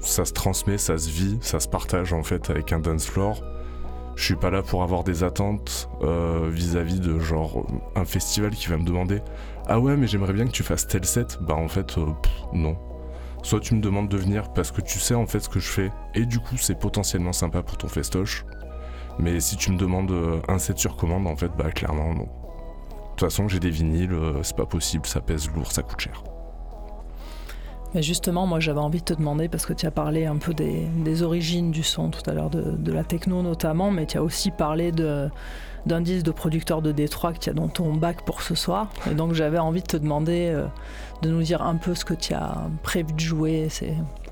ça 0.02 0.24
se 0.24 0.32
transmet, 0.32 0.78
ça 0.78 0.98
se 0.98 1.08
vit, 1.08 1.38
ça 1.40 1.60
se 1.60 1.68
partage 1.68 2.12
en 2.12 2.22
fait 2.22 2.50
avec 2.50 2.72
un 2.72 2.80
dance 2.80 3.06
floor. 3.06 3.42
Je 4.14 4.24
suis 4.24 4.36
pas 4.36 4.50
là 4.50 4.62
pour 4.62 4.82
avoir 4.82 5.04
des 5.04 5.24
attentes 5.24 5.88
euh, 6.02 6.48
vis-à-vis 6.50 7.00
de 7.00 7.18
genre 7.18 7.66
un 7.96 8.04
festival 8.04 8.50
qui 8.50 8.68
va 8.68 8.76
me 8.76 8.84
demander 8.84 9.22
Ah 9.66 9.80
ouais, 9.80 9.96
mais 9.96 10.06
j'aimerais 10.06 10.34
bien 10.34 10.44
que 10.44 10.50
tu 10.50 10.62
fasses 10.62 10.86
tel 10.86 11.04
set. 11.04 11.38
Bah 11.40 11.54
en 11.54 11.68
fait, 11.68 11.96
euh, 11.96 12.06
non. 12.52 12.76
Soit 13.42 13.60
tu 13.60 13.74
me 13.74 13.80
demandes 13.80 14.08
de 14.08 14.16
venir 14.16 14.52
parce 14.52 14.70
que 14.70 14.82
tu 14.82 14.98
sais 14.98 15.14
en 15.14 15.26
fait 15.26 15.40
ce 15.40 15.48
que 15.48 15.60
je 15.60 15.68
fais 15.68 15.90
et 16.14 16.26
du 16.26 16.38
coup 16.38 16.56
c'est 16.56 16.78
potentiellement 16.78 17.32
sympa 17.32 17.62
pour 17.62 17.78
ton 17.78 17.88
festoche. 17.88 18.44
Mais 19.18 19.40
si 19.40 19.56
tu 19.56 19.72
me 19.72 19.78
demandes 19.78 20.10
euh, 20.10 20.40
un 20.48 20.58
set 20.58 20.78
sur 20.78 20.96
commande, 20.96 21.26
en 21.26 21.36
fait, 21.36 21.50
bah 21.56 21.70
clairement 21.70 22.14
non. 22.14 22.24
De 22.24 23.16
toute 23.16 23.20
façon, 23.20 23.48
j'ai 23.48 23.60
des 23.60 23.70
vinyles, 23.70 24.16
c'est 24.42 24.56
pas 24.56 24.66
possible, 24.66 25.06
ça 25.06 25.20
pèse 25.20 25.50
lourd, 25.50 25.70
ça 25.70 25.82
coûte 25.82 26.00
cher. 26.00 26.22
Mais 27.94 28.02
justement, 28.02 28.46
moi 28.46 28.60
j'avais 28.60 28.80
envie 28.80 29.00
de 29.00 29.04
te 29.04 29.14
demander, 29.14 29.48
parce 29.48 29.66
que 29.66 29.72
tu 29.72 29.86
as 29.86 29.90
parlé 29.90 30.24
un 30.26 30.36
peu 30.36 30.54
des, 30.54 31.22
origines 31.22 31.70
du 31.70 31.82
son 31.82 32.10
tout 32.10 32.28
à 32.28 32.32
l'heure, 32.32 32.50
de, 32.50 32.92
la 32.92 33.04
techno 33.04 33.42
notamment, 33.42 33.90
mais 33.90 34.06
tu 34.06 34.18
as 34.18 34.22
aussi 34.22 34.50
parlé 34.50 34.92
d'un 34.92 36.00
disque 36.00 36.24
de 36.24 36.30
producteur 36.30 36.82
de 36.82 36.92
Détroit 36.92 37.32
que 37.32 37.38
tu 37.38 37.50
as 37.50 37.52
dans 37.52 37.68
ton 37.68 37.94
bac 37.94 38.24
pour 38.24 38.42
ce 38.42 38.54
soir. 38.54 38.88
Et 39.10 39.14
donc 39.14 39.34
j'avais 39.34 39.58
envie 39.58 39.82
de 39.82 39.86
te 39.86 39.96
demander 39.96 40.50
euh, 40.52 40.66
de 41.22 41.30
nous 41.30 41.42
dire 41.42 41.62
un 41.62 41.76
peu 41.76 41.94
ce 41.94 42.04
que 42.04 42.14
tu 42.14 42.34
as 42.34 42.62
prévu 42.82 43.12
de 43.12 43.20
jouer, 43.20 43.68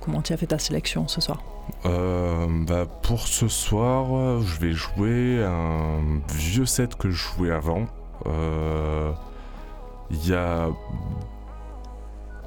comment 0.00 0.22
tu 0.22 0.32
as 0.32 0.36
fait 0.36 0.46
ta 0.46 0.58
sélection 0.58 1.06
ce 1.08 1.20
soir. 1.20 1.42
Euh, 1.86 2.46
bah 2.66 2.86
pour 3.02 3.26
ce 3.26 3.48
soir, 3.48 4.40
je 4.40 4.58
vais 4.58 4.72
jouer 4.72 5.44
un 5.44 6.20
vieux 6.34 6.66
set 6.66 6.96
que 6.96 7.10
je 7.10 7.16
jouais 7.16 7.50
avant. 7.50 7.86
Euh, 8.26 9.12
il 10.10 10.28
y 10.28 10.34
a 10.34 10.68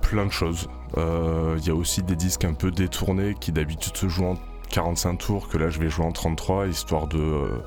plein 0.01 0.25
de 0.25 0.31
choses. 0.31 0.67
Il 0.95 0.99
euh, 1.01 1.57
y 1.65 1.71
a 1.71 1.75
aussi 1.75 2.03
des 2.03 2.15
disques 2.15 2.45
un 2.45 2.53
peu 2.53 2.69
détournés 2.69 3.33
qui 3.39 3.51
d'habitude 3.51 3.97
se 3.97 4.07
jouent 4.07 4.25
en 4.25 4.35
45 4.69 5.17
tours, 5.17 5.47
que 5.47 5.57
là 5.57 5.69
je 5.69 5.79
vais 5.79 5.89
jouer 5.89 6.05
en 6.05 6.11
33, 6.11 6.67
histoire 6.67 7.07
de 7.07 7.17
euh, 7.17 7.63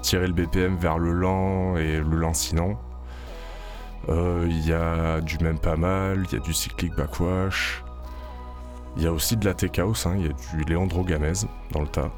tirer 0.00 0.26
le 0.26 0.32
BPM 0.32 0.76
vers 0.76 0.98
le 0.98 1.12
lent 1.12 1.76
et 1.76 1.98
le 1.98 2.16
lancinant. 2.16 2.80
Il 4.08 4.14
euh, 4.14 4.48
y 4.48 4.72
a 4.72 5.20
du 5.20 5.36
même 5.38 5.58
pas 5.58 5.76
mal, 5.76 6.24
il 6.30 6.38
y 6.38 6.40
a 6.40 6.42
du 6.42 6.54
cyclic 6.54 6.94
backwash. 6.96 7.84
Il 8.96 9.02
y 9.02 9.06
a 9.06 9.12
aussi 9.12 9.36
de 9.36 9.44
la 9.44 9.52
tech 9.52 9.78
house, 9.78 10.06
il 10.06 10.08
hein, 10.08 10.16
y 10.16 10.26
a 10.26 10.64
du 10.64 10.72
Leandro 10.72 11.04
Gamez 11.04 11.44
dans 11.72 11.82
le 11.82 11.86
tas. 11.86 12.10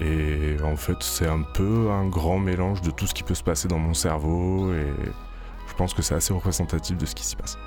et 0.00 0.56
en 0.64 0.76
fait, 0.76 0.96
c'est 1.00 1.28
un 1.28 1.42
peu 1.42 1.90
un 1.90 2.06
grand 2.06 2.38
mélange 2.38 2.80
de 2.82 2.90
tout 2.92 3.06
ce 3.06 3.14
qui 3.14 3.24
peut 3.24 3.34
se 3.34 3.42
passer 3.42 3.66
dans 3.66 3.78
mon 3.78 3.94
cerveau, 3.94 4.72
et 4.72 4.94
je 5.66 5.74
pense 5.74 5.92
que 5.92 6.02
c'est 6.02 6.14
assez 6.14 6.32
représentatif 6.32 6.96
de 6.96 7.04
ce 7.04 7.14
qui 7.14 7.24
s'y 7.24 7.36
passe. 7.36 7.58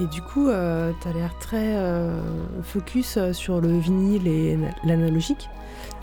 Et 0.00 0.06
du 0.06 0.22
coup, 0.22 0.48
euh, 0.48 0.92
tu 1.00 1.08
as 1.08 1.12
l'air 1.12 1.36
très 1.38 1.76
euh, 1.76 2.20
focus 2.62 3.16
euh, 3.16 3.32
sur 3.32 3.60
le 3.60 3.78
vinyle 3.78 4.28
et 4.28 4.58
l'analogique. 4.84 5.48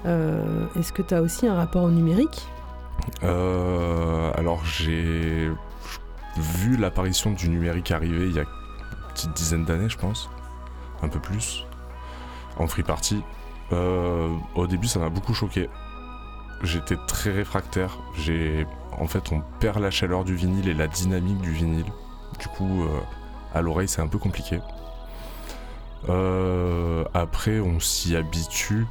Est-ce 0.06 0.94
que 0.94 1.02
tu 1.02 1.16
as 1.16 1.22
aussi 1.22 1.48
un 1.48 1.56
rapport 1.56 1.84
au 1.84 1.90
numérique? 1.90 2.48
Alors, 3.24 4.64
j'ai 4.64 5.50
vu 6.38 6.78
l'apparition 6.78 7.32
du 7.32 7.50
numérique 7.50 7.90
arriver 7.90 8.28
il 8.28 8.36
y 8.36 8.40
a 8.40 8.44
une 8.44 9.14
petite 9.14 9.34
dizaine 9.34 9.66
d'années, 9.66 9.90
je 9.90 9.98
pense. 9.98 10.30
Un 11.02 11.08
peu 11.08 11.20
plus. 11.20 11.66
En 12.58 12.68
free 12.68 12.84
party. 12.84 13.24
au 13.72 14.68
début, 14.68 14.88
ça 14.88 15.00
m'a 15.00 15.10
beaucoup 15.10 15.34
choqué. 15.34 15.70
J'étais 16.62 16.98
très 17.08 17.32
réfractaire. 17.32 17.98
J'ai, 18.16 18.68
en 18.92 19.08
fait, 19.08 19.32
on 19.32 19.42
perd 19.60 19.80
la 19.80 19.90
chaleur 19.90 20.24
du 20.24 20.36
vinyle 20.36 20.70
et 20.70 20.76
la 20.76 20.88
dynamique 20.88 21.42
du 21.42 21.52
vinyle. 21.52 21.92
Du 22.40 22.48
coup, 22.50 22.86
à 23.56 23.62
l'oreille, 23.62 23.88
c'est 23.88 24.02
un 24.02 24.08
peu 24.08 24.20
compliqué. 24.20 24.60
Euh, 26.10 27.04
après, 27.14 27.60
on 27.60 27.80
s'y 27.80 28.16
habitue. 28.16 28.86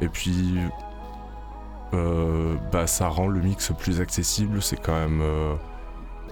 Et 0.00 0.08
puis, 0.08 0.58
euh, 1.94 2.56
bah, 2.72 2.86
ça 2.86 3.08
rend 3.08 3.28
le 3.28 3.40
mix 3.40 3.72
plus 3.78 4.00
accessible. 4.00 4.60
C'est 4.60 4.76
quand 4.76 4.94
même 4.94 5.20
euh, 5.22 5.54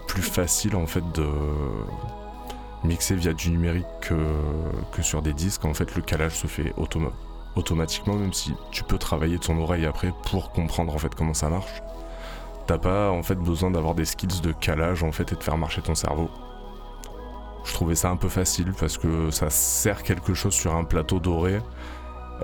plus 0.08 0.22
facile 0.22 0.74
en 0.76 0.86
fait 0.86 1.04
de 1.14 1.26
mixer 2.84 3.14
via 3.14 3.32
du 3.32 3.50
numérique 3.50 3.86
que, 4.00 5.02
sur 5.02 5.22
des 5.22 5.32
disques. 5.32 5.64
En 5.64 5.74
fait, 5.74 5.94
le 5.94 6.02
calage 6.02 6.34
se 6.34 6.48
fait 6.48 6.74
automatiquement, 7.54 8.14
même 8.14 8.32
si 8.32 8.54
tu 8.72 8.82
peux 8.82 8.98
travailler 8.98 9.38
ton 9.38 9.56
oreille 9.60 9.86
après 9.86 10.12
pour 10.30 10.50
comprendre 10.50 10.94
en 10.94 10.98
fait 10.98 11.14
comment 11.14 11.34
ça 11.34 11.48
marche. 11.48 11.82
T'as 12.66 12.78
pas 12.78 13.10
en 13.10 13.22
fait 13.22 13.36
besoin 13.36 13.70
d'avoir 13.70 13.94
des 13.94 14.04
skills 14.04 14.42
de 14.42 14.52
calage 14.52 15.02
en 15.02 15.12
fait 15.12 15.32
et 15.32 15.36
de 15.36 15.42
faire 15.42 15.56
marcher 15.56 15.80
ton 15.80 15.94
cerveau. 15.94 16.28
Je 17.68 17.74
trouvais 17.74 17.94
ça 17.94 18.08
un 18.08 18.16
peu 18.16 18.30
facile 18.30 18.72
parce 18.80 18.96
que 18.96 19.30
ça 19.30 19.50
sert 19.50 20.02
quelque 20.02 20.32
chose 20.32 20.54
sur 20.54 20.74
un 20.74 20.84
plateau 20.84 21.20
doré. 21.20 21.60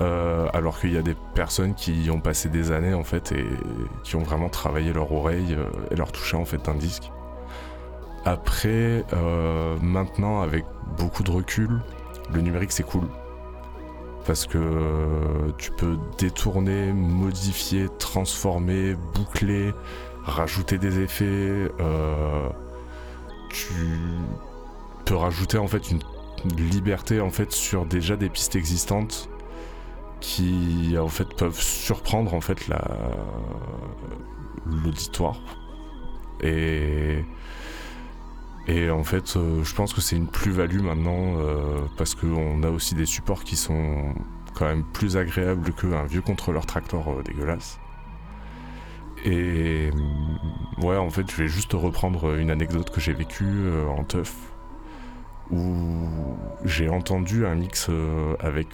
Euh, 0.00 0.48
alors 0.52 0.80
qu'il 0.80 0.92
y 0.92 0.98
a 0.98 1.02
des 1.02 1.16
personnes 1.34 1.74
qui 1.74 2.10
ont 2.10 2.20
passé 2.20 2.48
des 2.48 2.72
années 2.72 2.94
en 2.94 3.04
fait 3.04 3.30
et 3.30 3.46
qui 4.02 4.16
ont 4.16 4.24
vraiment 4.24 4.48
travaillé 4.48 4.92
leur 4.92 5.12
oreille 5.12 5.54
euh, 5.54 5.68
et 5.92 5.96
leur 5.96 6.10
toucher 6.10 6.36
en 6.36 6.44
fait 6.44 6.68
un 6.68 6.74
disque. 6.74 7.10
Après, 8.24 9.04
euh, 9.12 9.76
maintenant 9.80 10.42
avec 10.42 10.64
beaucoup 10.98 11.22
de 11.22 11.30
recul, 11.30 11.80
le 12.32 12.40
numérique 12.40 12.72
c'est 12.72 12.82
cool 12.82 13.06
parce 14.26 14.46
que 14.46 14.58
tu 15.58 15.70
peux 15.70 15.96
détourner, 16.18 16.92
modifier, 16.92 17.88
transformer, 17.98 18.96
boucler, 19.14 19.72
rajouter 20.24 20.78
des 20.78 21.00
effets. 21.00 21.70
tu 23.50 23.74
peut 25.04 25.16
rajouter 25.16 25.58
en 25.58 25.66
fait 25.66 25.90
une, 25.90 26.00
liberté 26.58 27.23
en 27.23 27.30
fait 27.30 27.52
sur 27.52 27.87
déjà 27.87 28.16
des 28.16 28.28
pistes 28.28 28.54
existantes 28.54 29.30
qui 30.20 30.94
en 30.99 31.08
fait 31.08 31.34
peuvent 31.37 31.58
surprendre 31.58 32.34
en 32.34 32.42
fait 32.42 32.68
la 32.68 32.82
l'auditoire. 34.66 35.40
Et 36.42 37.25
et 38.66 38.90
en 38.90 39.04
fait 39.04 39.37
euh, 39.37 39.62
je 39.62 39.75
pense 39.75 39.92
que 39.92 40.00
c'est 40.00 40.16
une 40.16 40.28
plus-value 40.28 40.80
maintenant 40.80 41.38
euh, 41.38 41.80
parce 41.96 42.14
qu'on 42.14 42.62
a 42.62 42.70
aussi 42.70 42.94
des 42.94 43.06
supports 43.06 43.44
qui 43.44 43.56
sont 43.56 44.14
quand 44.54 44.66
même 44.66 44.84
plus 44.84 45.16
agréables 45.16 45.73
qu'un 45.73 46.04
vieux 46.04 46.23
contrôleur 46.23 46.64
tractor 46.66 47.11
euh, 47.11 47.23
dégueulasse. 47.23 47.78
Et 49.25 49.90
ouais 50.82 50.96
en 50.96 51.11
fait 51.11 51.30
je 51.30 51.37
vais 51.37 51.49
juste 51.49 51.73
reprendre 51.73 52.37
une 52.37 52.50
anecdote 52.50 52.90
que 52.90 53.00
j'ai 53.00 53.14
vécue 53.14 53.70
en 53.88 54.04
teuf 54.04 54.53
où 55.50 56.08
j'ai 56.64 56.88
entendu 56.88 57.46
un 57.46 57.54
mix 57.54 57.88
euh, 57.90 58.36
avec 58.40 58.68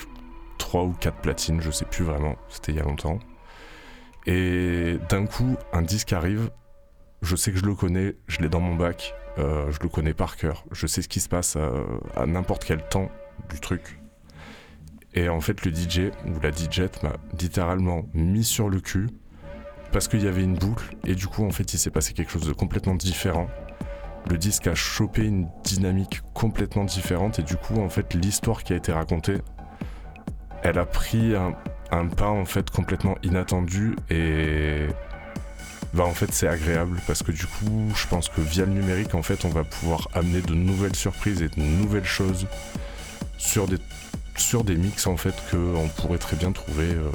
3 0.59 0.85
ou 0.85 0.93
4 0.93 1.17
platines, 1.19 1.61
je 1.61 1.71
sais 1.71 1.85
plus 1.85 2.05
vraiment, 2.05 2.37
c'était 2.49 2.73
il 2.73 2.79
y 2.79 2.81
a 2.81 2.85
longtemps. 2.85 3.19
Et 4.27 4.99
d'un 5.09 5.27
coup, 5.27 5.57
un 5.73 5.83
disque 5.83 6.13
arrive 6.13 6.51
je 7.23 7.37
sais 7.37 7.53
que 7.53 7.59
je 7.59 7.65
le 7.65 7.75
connais, 7.75 8.17
je 8.29 8.41
l'ai 8.41 8.49
dans 8.49 8.61
mon 8.61 8.75
bac, 8.75 9.15
euh, 9.39 9.71
je 9.71 9.79
le 9.81 9.89
connais 9.89 10.15
par 10.15 10.37
cœur, 10.37 10.65
je 10.73 10.87
sais 10.87 11.03
ce 11.03 11.09
qui 11.09 11.21
se 11.21 11.29
passe 11.29 11.57
à, 11.57 11.71
à 12.17 12.27
n'importe 12.27 12.65
quel 12.65 12.87
temps 12.89 13.11
du 13.51 13.61
truc. 13.61 13.99
Et 15.13 15.29
en 15.29 15.41
fait, 15.41 15.65
le 15.65 15.75
DJ 15.75 16.13
ou 16.27 16.41
la 16.41 16.51
DJ 16.51 16.83
m'a 17.03 17.17
littéralement 17.39 18.07
mis 18.15 18.45
sur 18.45 18.69
le 18.69 18.81
cul 18.81 19.09
parce 19.93 20.07
qu'il 20.07 20.23
y 20.23 20.29
avait 20.29 20.45
une 20.45 20.55
boucle 20.55 20.97
et 21.05 21.15
du 21.15 21.27
coup, 21.27 21.45
en 21.45 21.51
fait, 21.51 21.75
il 21.75 21.79
s'est 21.79 21.91
passé 21.91 22.13
quelque 22.13 22.31
chose 22.31 22.47
de 22.47 22.53
complètement 22.53 22.95
différent. 22.95 23.49
Le 24.29 24.37
disque 24.39 24.67
a 24.67 24.75
chopé 24.75 25.25
une 25.25 25.49
dynamique 25.65 26.21
complètement 26.35 26.85
différente 26.85 27.39
et 27.39 27.43
du 27.43 27.57
coup, 27.57 27.81
en 27.81 27.89
fait, 27.89 28.15
l'histoire 28.15 28.63
qui 28.63 28.73
a 28.73 28.77
été 28.77 28.93
racontée, 28.93 29.39
elle 30.63 30.79
a 30.79 30.87
pris 30.87 31.35
un, 31.35 32.07
pas 32.07 32.29
en 32.29 32.45
fait 32.45 32.71
complètement 32.71 33.17
inattendu 33.23 33.97
et 34.11 34.87
bah 35.93 36.05
en 36.05 36.13
fait 36.13 36.33
c'est 36.33 36.47
agréable 36.47 37.01
parce 37.07 37.23
que 37.25 37.33
du 37.33 37.47
coup 37.47 37.91
je 37.97 38.07
pense 38.07 38.29
que 38.29 38.41
via 38.41 38.65
le 38.65 38.73
numérique 38.73 39.17
en 39.17 39.23
fait 39.23 39.45
on 39.45 39.49
va 39.49 39.65
pouvoir 39.65 40.09
amener 40.15 40.41
de 40.41 40.55
nouvelles 40.55 40.95
surprises 40.95 41.43
et 41.43 41.49
de 41.49 41.61
nouvelles 41.61 42.05
choses 42.05 42.47
sur 43.39 43.67
des 43.67 43.79
sur 44.37 44.65
mix 44.65 45.07
en 45.07 45.17
fait 45.17 45.35
que 45.51 45.57
on 45.57 45.89
pourrait 45.89 46.19
très 46.19 46.37
bien 46.37 46.53
trouver 46.53 46.95
euh, 46.95 47.11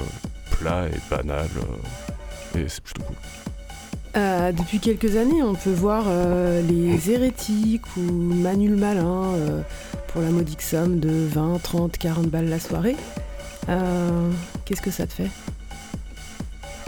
plats 0.50 0.86
et 0.86 1.00
banal 1.10 1.48
euh, 1.56 2.58
et 2.58 2.68
c'est 2.68 2.82
plutôt 2.82 3.02
cool. 3.02 3.16
Euh, 4.16 4.50
depuis 4.52 4.78
quelques 4.80 5.16
années, 5.16 5.42
on 5.42 5.54
peut 5.54 5.72
voir 5.72 6.04
euh, 6.06 6.62
les 6.62 7.10
hérétiques 7.10 7.84
ou 7.98 8.00
Manuel 8.00 8.76
Malin 8.76 9.34
euh, 9.34 9.60
pour 10.08 10.22
la 10.22 10.30
modique 10.30 10.62
somme 10.62 11.00
de 11.00 11.26
20, 11.26 11.62
30, 11.62 11.98
40 11.98 12.26
balles 12.28 12.48
la 12.48 12.58
soirée. 12.58 12.96
Qu'est-ce 14.64 14.80
que 14.80 14.90
ça 14.90 15.06
te 15.06 15.12
fait? 15.12 15.30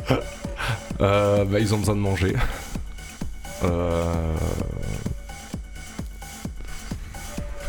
Bah, 0.99 1.61
ils 1.61 1.73
ont 1.75 1.79
besoin 1.79 1.95
de 1.95 2.01
manger. 2.01 2.35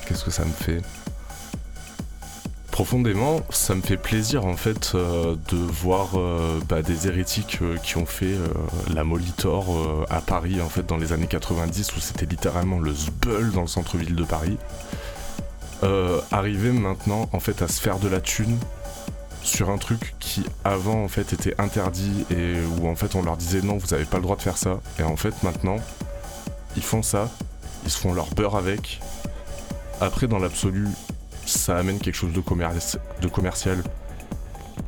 Qu'est-ce 0.07 0.25
que 0.25 0.31
ça 0.31 0.45
me 0.45 0.51
fait? 0.51 0.81
Profondément, 2.79 3.41
ça 3.49 3.75
me 3.75 3.81
fait 3.81 3.97
plaisir 3.97 4.45
en 4.45 4.55
fait 4.55 4.93
euh, 4.95 5.35
de 5.49 5.57
voir 5.57 6.11
euh, 6.15 6.61
bah, 6.69 6.81
des 6.81 7.07
hérétiques 7.07 7.59
euh, 7.61 7.75
qui 7.75 7.97
ont 7.97 8.05
fait 8.05 8.37
la 8.93 9.03
Molitor 9.03 10.05
à 10.09 10.21
Paris 10.21 10.61
en 10.61 10.69
fait 10.69 10.85
dans 10.85 10.95
les 10.95 11.11
années 11.11 11.27
90 11.27 11.97
où 11.97 11.99
c'était 11.99 12.25
littéralement 12.25 12.79
le 12.79 12.93
zbeul 12.93 13.51
dans 13.51 13.63
le 13.63 13.67
centre-ville 13.67 14.15
de 14.15 14.23
Paris. 14.23 14.57
Arriver 16.31 16.71
maintenant 16.71 17.27
en 17.33 17.41
fait 17.41 17.61
à 17.61 17.67
se 17.67 17.81
faire 17.81 17.99
de 17.99 18.07
la 18.07 18.21
thune 18.21 18.57
sur 19.43 19.71
un 19.71 19.77
truc 19.77 20.15
qui 20.21 20.45
avant 20.63 21.03
en 21.03 21.09
fait 21.09 21.33
était 21.33 21.59
interdit 21.59 22.25
et 22.31 22.53
où 22.79 22.87
en 22.87 22.95
fait 22.95 23.13
on 23.15 23.23
leur 23.23 23.35
disait 23.35 23.61
non 23.61 23.75
vous 23.75 23.93
avez 23.93 24.05
pas 24.05 24.17
le 24.17 24.23
droit 24.23 24.37
de 24.37 24.41
faire 24.41 24.57
ça 24.57 24.79
et 24.99 25.03
en 25.03 25.17
fait 25.17 25.43
maintenant 25.43 25.81
ils 26.77 26.83
font 26.83 27.03
ça 27.03 27.29
ils 27.83 27.91
se 27.91 27.97
font 27.97 28.13
leur 28.13 28.33
beurre 28.35 28.55
avec 28.55 29.01
après 29.99 30.27
dans 30.27 30.39
l'absolu 30.39 30.87
ça 31.49 31.77
amène 31.77 31.99
quelque 31.99 32.15
chose 32.15 32.33
de, 32.33 32.41
commerci- 32.41 32.97
de 33.21 33.27
commercial 33.27 33.83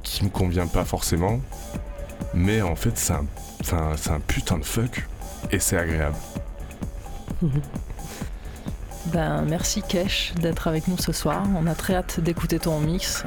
qui 0.04 0.24
me 0.24 0.30
convient 0.30 0.68
pas 0.68 0.86
forcément 0.86 1.40
mais 2.34 2.62
en 2.62 2.76
fait 2.76 2.98
c'est 2.98 3.14
un 3.74 4.20
putain 4.28 4.58
de 4.58 4.64
fuck 4.66 5.08
et 5.52 5.60
c'est 5.60 5.78
agréable 5.78 6.16
Ben, 9.08 9.42
merci 9.42 9.82
Kesh 9.82 10.34
d'être 10.36 10.68
avec 10.68 10.88
nous 10.88 10.98
ce 10.98 11.12
soir. 11.12 11.44
On 11.60 11.66
a 11.66 11.74
très 11.74 11.96
hâte 11.96 12.20
d'écouter 12.20 12.60
ton 12.60 12.80
mix 12.80 13.24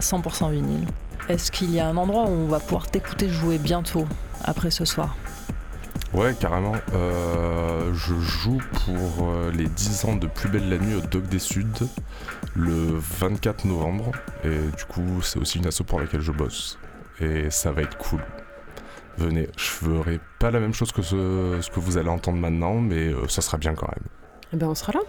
100% 0.00 0.50
vinyle. 0.50 0.86
Est-ce 1.28 1.52
qu'il 1.52 1.70
y 1.72 1.78
a 1.78 1.86
un 1.86 1.96
endroit 1.98 2.24
où 2.24 2.30
on 2.30 2.46
va 2.48 2.58
pouvoir 2.58 2.90
t'écouter 2.90 3.28
jouer 3.28 3.58
bientôt 3.58 4.06
après 4.42 4.70
ce 4.70 4.84
soir? 4.86 5.14
Ouais, 6.12 6.34
carrément. 6.38 6.74
Euh, 6.92 7.92
je 7.94 8.14
joue 8.18 8.58
pour 8.84 9.28
euh, 9.28 9.52
les 9.52 9.66
10 9.66 10.04
ans 10.06 10.16
de 10.16 10.26
Plus 10.26 10.48
belle 10.48 10.68
la 10.68 10.78
nuit 10.78 10.96
au 10.96 11.00
Doc 11.00 11.22
des 11.28 11.38
Suds 11.38 11.86
le 12.56 12.98
24 12.98 13.64
novembre. 13.66 14.10
Et 14.44 14.76
du 14.76 14.84
coup, 14.86 15.22
c'est 15.22 15.38
aussi 15.38 15.58
une 15.58 15.66
asso 15.66 15.82
pour 15.86 16.00
laquelle 16.00 16.20
je 16.20 16.32
bosse. 16.32 16.78
Et 17.20 17.50
ça 17.50 17.70
va 17.70 17.82
être 17.82 17.96
cool. 17.98 18.20
Venez, 19.18 19.48
je 19.56 19.64
ferai 19.64 20.18
pas 20.38 20.50
la 20.50 20.60
même 20.60 20.72
chose 20.74 20.92
que 20.92 21.02
ce, 21.02 21.58
ce 21.60 21.70
que 21.70 21.78
vous 21.78 21.98
allez 21.98 22.08
entendre 22.08 22.38
maintenant, 22.38 22.74
mais 22.74 23.08
euh, 23.08 23.28
ça 23.28 23.42
sera 23.42 23.58
bien 23.58 23.74
quand 23.74 23.88
même. 23.88 24.06
Eh 24.52 24.56
ben, 24.56 24.68
on 24.68 24.74
sera 24.74 24.92
là. 24.92 25.00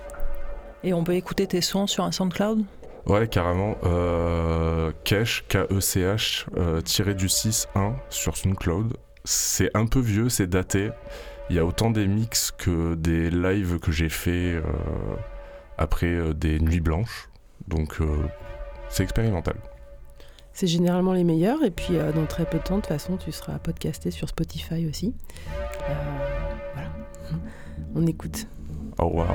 Et 0.84 0.94
on 0.94 1.04
peut 1.04 1.16
écouter 1.16 1.48
tes 1.48 1.62
sons 1.62 1.88
sur 1.88 2.04
un 2.04 2.12
SoundCloud? 2.12 2.64
Ouais, 3.08 3.28
carrément. 3.28 3.76
Euh, 3.84 4.92
Kesh, 5.04 5.46
K-E-C-H, 5.48 6.46
euh, 6.58 6.82
tiré 6.82 7.16
du 7.16 7.28
6-1 7.28 7.94
sur 8.10 8.38
SoundCloud. 8.38 8.94
C'est 9.24 9.70
un 9.76 9.86
peu 9.86 10.00
vieux, 10.00 10.30
c'est 10.30 10.48
daté. 10.48 10.90
Il 11.50 11.56
y 11.56 11.60
a 11.60 11.66
autant 11.66 11.92
des 11.92 12.08
mix 12.08 12.52
que 12.52 12.96
des 12.96 13.30
lives 13.30 13.80
que 13.80 13.92
j'ai 13.92 14.10
fait 14.10 14.54
euh, 14.56 14.62
après 15.78 16.08
euh, 16.08 16.34
des 16.34 16.60
nuits 16.60 16.80
blanches. 16.80 17.30
Donc 17.68 18.02
euh, 18.02 18.06
c'est 18.90 19.04
expérimental. 19.04 19.56
C'est 20.54 20.68
généralement 20.68 21.14
les 21.14 21.24
meilleurs. 21.24 21.64
Et 21.64 21.72
puis, 21.72 21.98
euh, 21.98 22.12
dans 22.12 22.26
très 22.26 22.46
peu 22.46 22.58
de 22.58 22.64
temps, 22.64 22.76
de 22.76 22.82
toute 22.82 22.88
façon, 22.88 23.18
tu 23.18 23.32
seras 23.32 23.58
podcasté 23.60 24.12
sur 24.12 24.28
Spotify 24.28 24.86
aussi. 24.88 25.14
Euh, 25.90 25.94
voilà. 26.74 26.90
On 27.96 28.06
écoute. 28.06 28.48
Oh 29.00 29.10
waouh. 29.14 29.28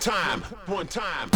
Time, 0.00 0.40
one 0.66 0.86
time. 0.86 1.29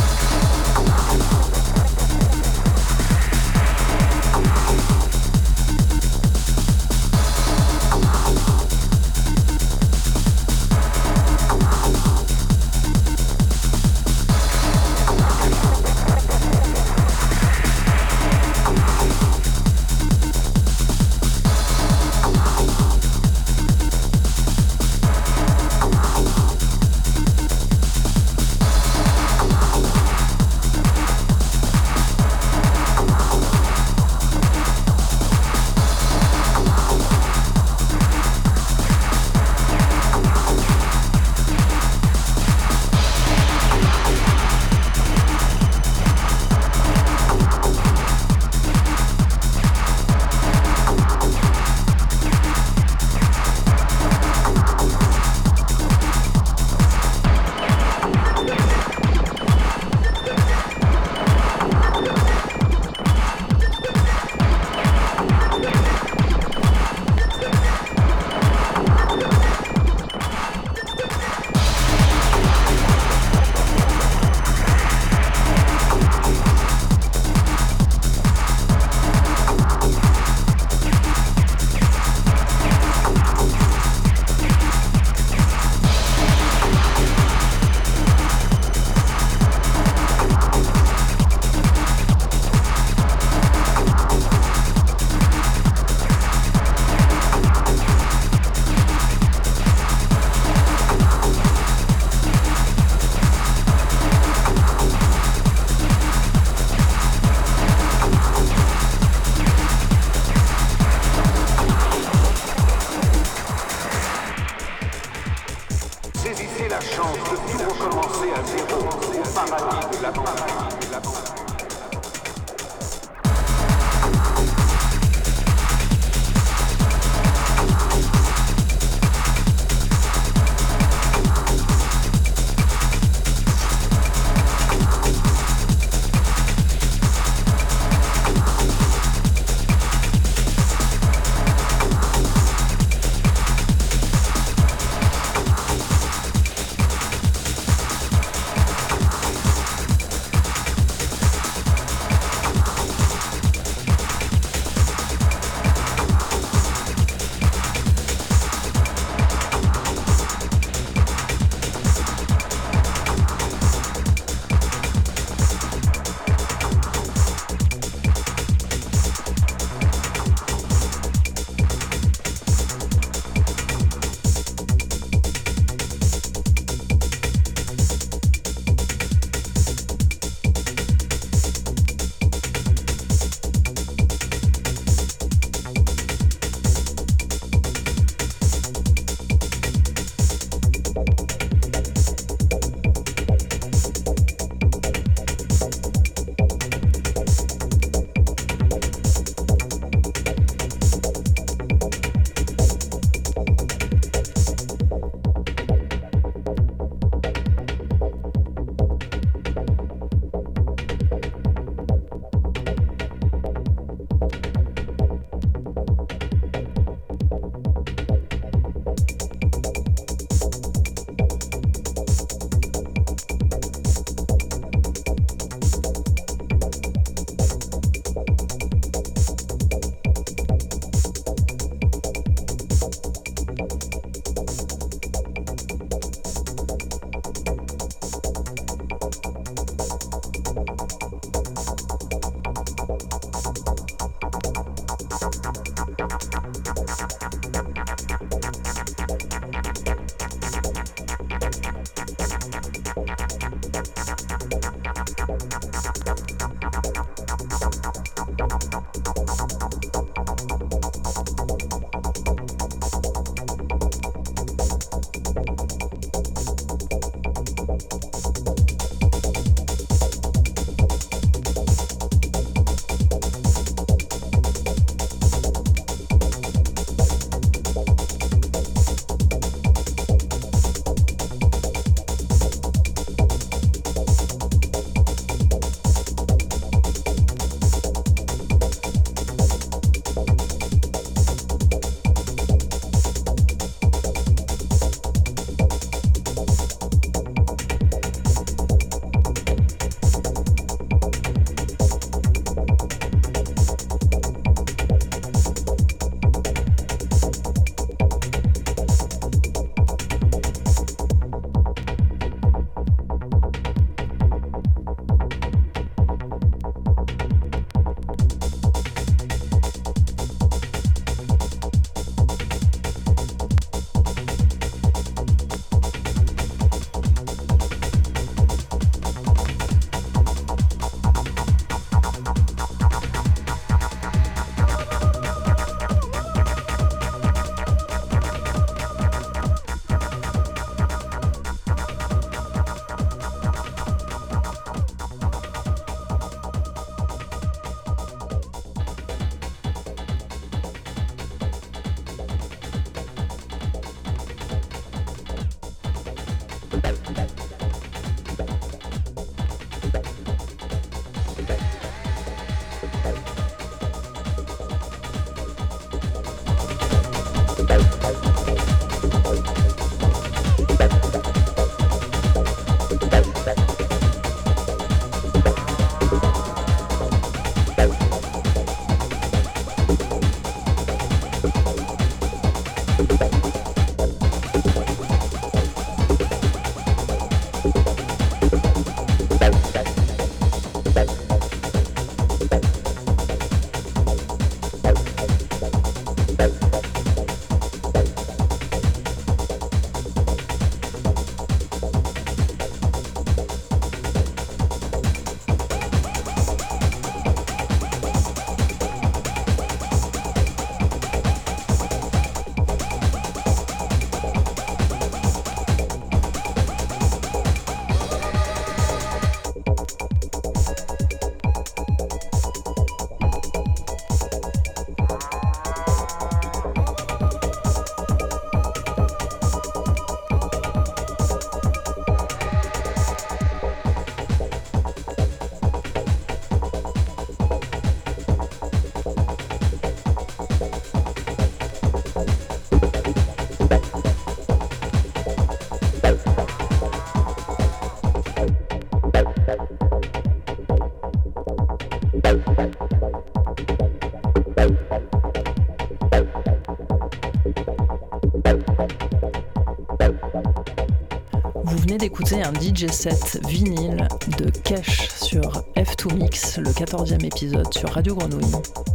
Venez 461.95 462.09
d'écouter 462.09 462.43
un 462.43 462.53
DJ 462.55 462.91
set 462.91 463.41
vinyle 463.47 464.09
de 464.39 464.51
Kesh 464.51 465.09
sur 465.11 465.65
F2 465.77 466.15
Mix, 466.15 466.59
le 466.59 466.71
14e 466.71 467.25
épisode 467.25 467.73
sur 467.73 467.91
Radio 467.91 468.17
Grenouille. 468.17 468.53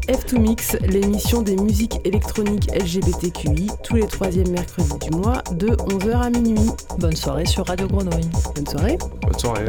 F2 0.08 0.40
Mix, 0.40 0.78
l'émission 0.82 1.42
des 1.42 1.56
musiques 1.56 2.00
électroniques 2.04 2.70
LGBTQI, 2.74 3.70
tous 3.84 3.96
les 3.96 4.08
troisièmes 4.08 4.52
mercredis 4.52 4.98
du 5.00 5.12
mois, 5.12 5.42
de 5.52 5.68
11h 5.68 6.14
à 6.14 6.30
minuit. 6.30 6.72
Bonne 6.98 7.16
soirée 7.16 7.46
sur 7.46 7.66
Radio 7.66 7.88
Grenouille. 7.88 8.30
Bonne 8.56 8.68
soirée. 8.68 8.98
Bonne 9.22 9.40
soirée. 9.40 9.66